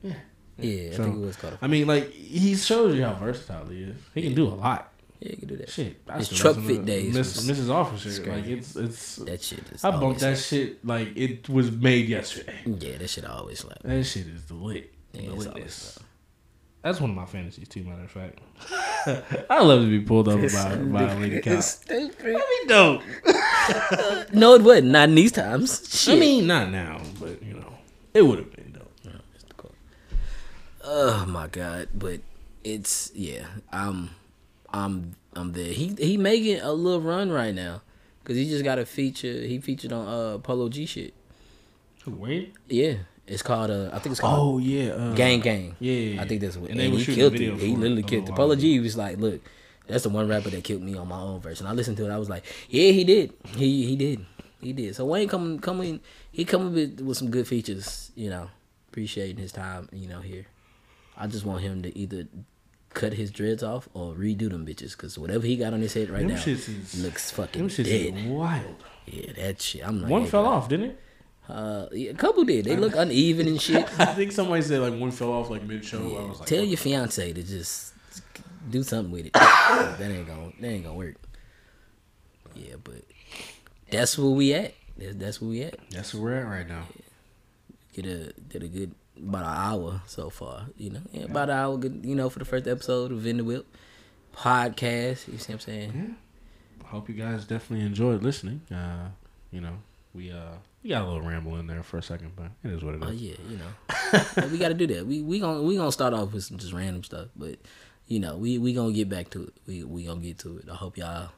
[0.02, 0.14] Yeah.
[0.58, 1.58] Yeah, I think it was Carter.
[1.62, 3.96] I mean, like he shows you how versatile he is.
[4.14, 4.92] He can do a lot.
[5.20, 5.70] Yeah, you can do that.
[5.70, 7.70] Shit, I His still truck fit days Miss, Mrs.
[7.70, 8.30] Officer.
[8.30, 9.16] Like it's it's.
[9.16, 9.84] That shit is.
[9.84, 12.58] I bumped that shit like it was made yesterday.
[12.66, 13.82] Yeah, that shit always slap.
[13.82, 14.92] That shit is the lit.
[15.12, 15.98] Yeah, the it's litness.
[16.82, 18.40] That's one of my fantasies too, matter of fact.
[19.50, 21.62] I love to be pulled over by, by a lady cop.
[21.88, 23.02] I mean, don't.
[24.32, 24.90] No, it wouldn't.
[24.90, 25.88] Not in these times.
[25.88, 26.16] Shit.
[26.16, 27.72] I mean, not now, but you know,
[28.12, 29.72] it would have been dope.
[30.82, 31.88] oh my god!
[31.94, 32.20] But
[32.64, 33.46] it's yeah.
[33.72, 34.10] I'm,
[34.72, 35.72] I'm, I'm there.
[35.72, 37.82] He he making a little run right now
[38.22, 39.32] because he just got a feature.
[39.32, 41.14] He featured on uh Polo G shit.
[42.04, 42.54] Wait.
[42.68, 42.94] Yeah,
[43.26, 44.90] it's called uh I think it's called Oh yeah.
[44.92, 45.76] Uh, Gang Gang.
[45.80, 46.20] Yeah.
[46.22, 46.70] I think that's what.
[46.70, 47.40] And And, he killed it.
[47.40, 48.34] He for it literally killed it.
[48.34, 49.40] Polo G was like, look,
[49.86, 51.60] that's the one rapper that killed me on my own verse.
[51.60, 52.10] And I listened to it.
[52.10, 53.32] I was like, yeah, he did.
[53.56, 54.24] He he did.
[54.60, 54.94] He did.
[54.96, 56.00] So Wayne coming coming
[56.30, 58.10] he coming with with some good features.
[58.14, 58.50] You know,
[58.90, 59.88] appreciating his time.
[59.92, 60.46] You know here.
[61.16, 62.26] I just want him to either
[62.94, 66.10] cut his dreads off or redo them bitches because whatever he got on his head
[66.10, 68.16] right Them now is looks fucking them shits dead.
[68.16, 68.76] is wild.
[69.06, 69.86] Yeah, that shit.
[69.86, 70.10] I'm not.
[70.10, 70.52] One gay, fell bro.
[70.52, 71.00] off, didn't it?
[71.48, 72.64] Uh, a couple did.
[72.64, 73.88] They look uneven and shit.
[74.00, 75.98] I think somebody said like one fell off like mid show.
[75.98, 77.94] I was like, Tell your fiance to just
[78.70, 79.32] do something with it.
[79.34, 81.16] that ain't gonna that ain't gonna work.
[82.54, 83.02] Yeah, but
[83.90, 84.74] that's where we at.
[84.96, 85.76] That's, that's where we at.
[85.90, 86.84] That's where we're at right now.
[87.94, 90.66] Get a did a good about an hour so far.
[90.76, 91.76] You know, yeah, about an hour.
[91.76, 93.66] Good, you know, for the first episode of Vendor Whip
[94.34, 95.28] podcast.
[95.28, 95.92] You see what I'm saying?
[95.94, 96.86] Yeah.
[96.88, 98.60] Hope you guys definitely enjoyed listening.
[98.70, 99.08] Uh,
[99.50, 99.78] you know,
[100.14, 102.82] we uh we got a little ramble in there for a second, but it is
[102.82, 103.08] what it is.
[103.08, 105.06] Oh yeah, you know, we got to do that.
[105.06, 107.58] We we gonna we gonna start off with some just random stuff, but
[108.06, 109.54] you know, we we gonna get back to it.
[109.66, 110.68] We we gonna get to it.
[110.70, 111.30] I hope y'all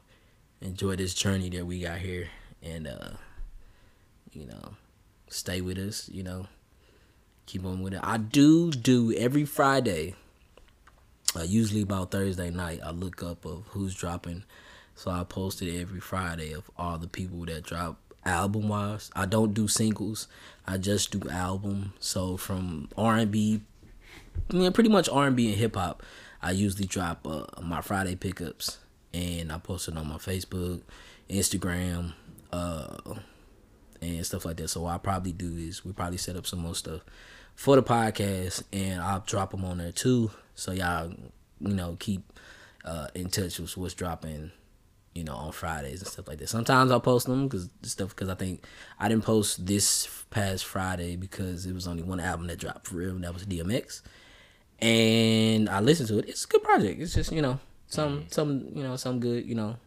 [0.61, 2.27] enjoy this journey that we got here,
[2.63, 3.09] and uh,
[4.31, 4.73] you know,
[5.29, 6.09] stay with us.
[6.09, 6.47] You know,
[7.45, 7.99] keep on with it.
[8.03, 10.15] I do do every Friday.
[11.37, 14.45] Uh, usually about Thursday night, I look up of who's dropping.
[14.95, 19.11] So I posted every Friday of all the people that drop album wise.
[19.15, 20.27] I don't do singles.
[20.65, 21.93] I just do album.
[21.99, 23.61] So from R and B,
[24.49, 26.03] I mean, pretty much R and B and hip hop.
[26.41, 28.77] I usually drop uh, my Friday pickups,
[29.13, 30.81] and I post it on my Facebook,
[31.29, 32.13] Instagram,
[32.51, 32.97] uh,
[34.01, 34.67] and stuff like that.
[34.67, 37.01] So what I probably do is we probably set up some more stuff
[37.55, 40.31] for the podcast, and I'll drop them on there too.
[40.53, 41.13] So y'all,
[41.59, 42.31] you know, keep
[42.83, 44.51] uh, in touch with what's dropping
[45.15, 46.49] you know, on Fridays and stuff like that.
[46.49, 48.63] Sometimes I'll post them because stuff because I think
[48.99, 52.97] I didn't post this past Friday because it was only one album that dropped for
[52.97, 54.01] real, and that was DMX.
[54.79, 56.27] And I listened to it.
[56.27, 57.01] It's a good project.
[57.01, 58.27] It's just you know some mm-hmm.
[58.29, 59.77] some you know some good you know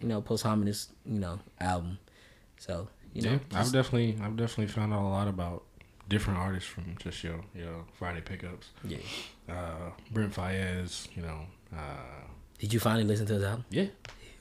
[0.00, 1.98] you know posthumous you know album.
[2.58, 5.62] So you know, yeah, I've definitely I've definitely found out a lot about
[6.08, 8.70] different artists from just your your Friday pickups.
[8.84, 8.98] Yeah.
[9.48, 11.40] Uh, Brent Faiyaz, you know.
[11.72, 12.26] Uh,
[12.58, 13.64] Did you finally listen to his album?
[13.70, 13.86] Yeah,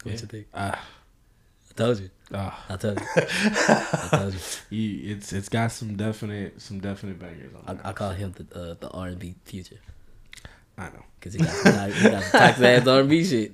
[0.05, 0.27] What's yeah.
[0.27, 0.47] think?
[0.53, 2.09] Uh, I told you.
[2.31, 3.07] Uh, I told you.
[3.17, 4.33] I told
[4.69, 5.11] you.
[5.11, 7.81] It's it's got some definite some definite bangers on.
[7.83, 9.79] I, I call him the uh, the R and B future.
[10.77, 13.53] I know because he got some, he got some toxic ass R and B shit.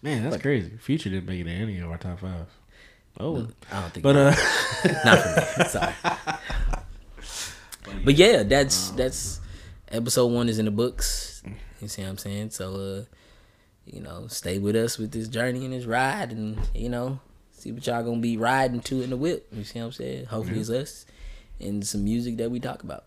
[0.00, 0.70] Man, that's crazy.
[0.78, 2.46] Future didn't make it in any of our top five.
[3.18, 4.02] Oh, I don't think.
[4.02, 4.30] But uh,
[5.04, 5.68] not for me.
[5.68, 5.94] Sorry.
[8.06, 9.40] But yeah, that's um, that's
[9.88, 11.42] episode one is in the books.
[11.82, 12.50] You see what I'm saying?
[12.50, 13.04] So uh
[13.86, 17.20] you know, stay with us with this journey and this ride, and you know,
[17.52, 19.48] see what y'all gonna be riding to in the whip.
[19.52, 20.26] You see what I'm saying?
[20.26, 20.60] Hopefully, yeah.
[20.60, 21.06] it's us
[21.60, 23.04] and some music that we talk about.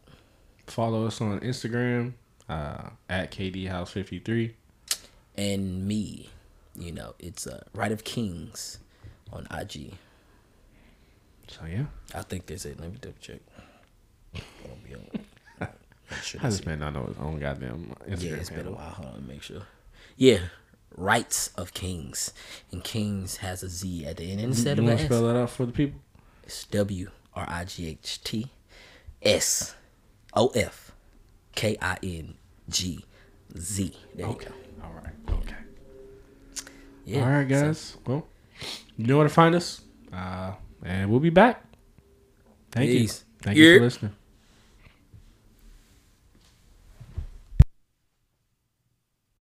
[0.68, 2.14] Follow us on Instagram
[2.48, 4.56] uh, at KD House 53,
[5.38, 6.30] and me.
[6.76, 8.78] You know, it's uh, Wright of Kingz
[9.32, 9.94] on IG.
[11.48, 12.80] So yeah, I think that's it.
[12.80, 13.40] Let me double check.
[16.42, 18.22] I just man not know his own goddamn Instagram.
[18.24, 18.90] Yeah, it's been a while.
[18.90, 19.62] Hold on, make sure.
[20.18, 20.40] Yeah,
[20.96, 22.32] Wrights of Kingz,
[22.72, 25.06] and Kings has a Z at the end instead you of an S.
[25.06, 26.00] Spell that out for the people.
[26.44, 28.48] It's W R I G H T
[29.22, 29.76] S
[30.34, 30.92] O F
[31.56, 32.36] K I N
[32.70, 33.06] G
[33.58, 33.96] Z.
[34.16, 34.46] There okay.
[34.46, 34.88] you go.
[34.88, 35.40] All right.
[35.42, 35.56] Okay.
[37.06, 37.24] Yeah.
[37.24, 37.80] All right, guys.
[37.80, 38.28] So, well,
[38.98, 39.82] you know where to find us,
[40.12, 41.64] uh, and we'll be back.
[42.72, 43.24] Thank peace.
[43.26, 43.44] you.
[43.44, 44.16] Thank you for listening.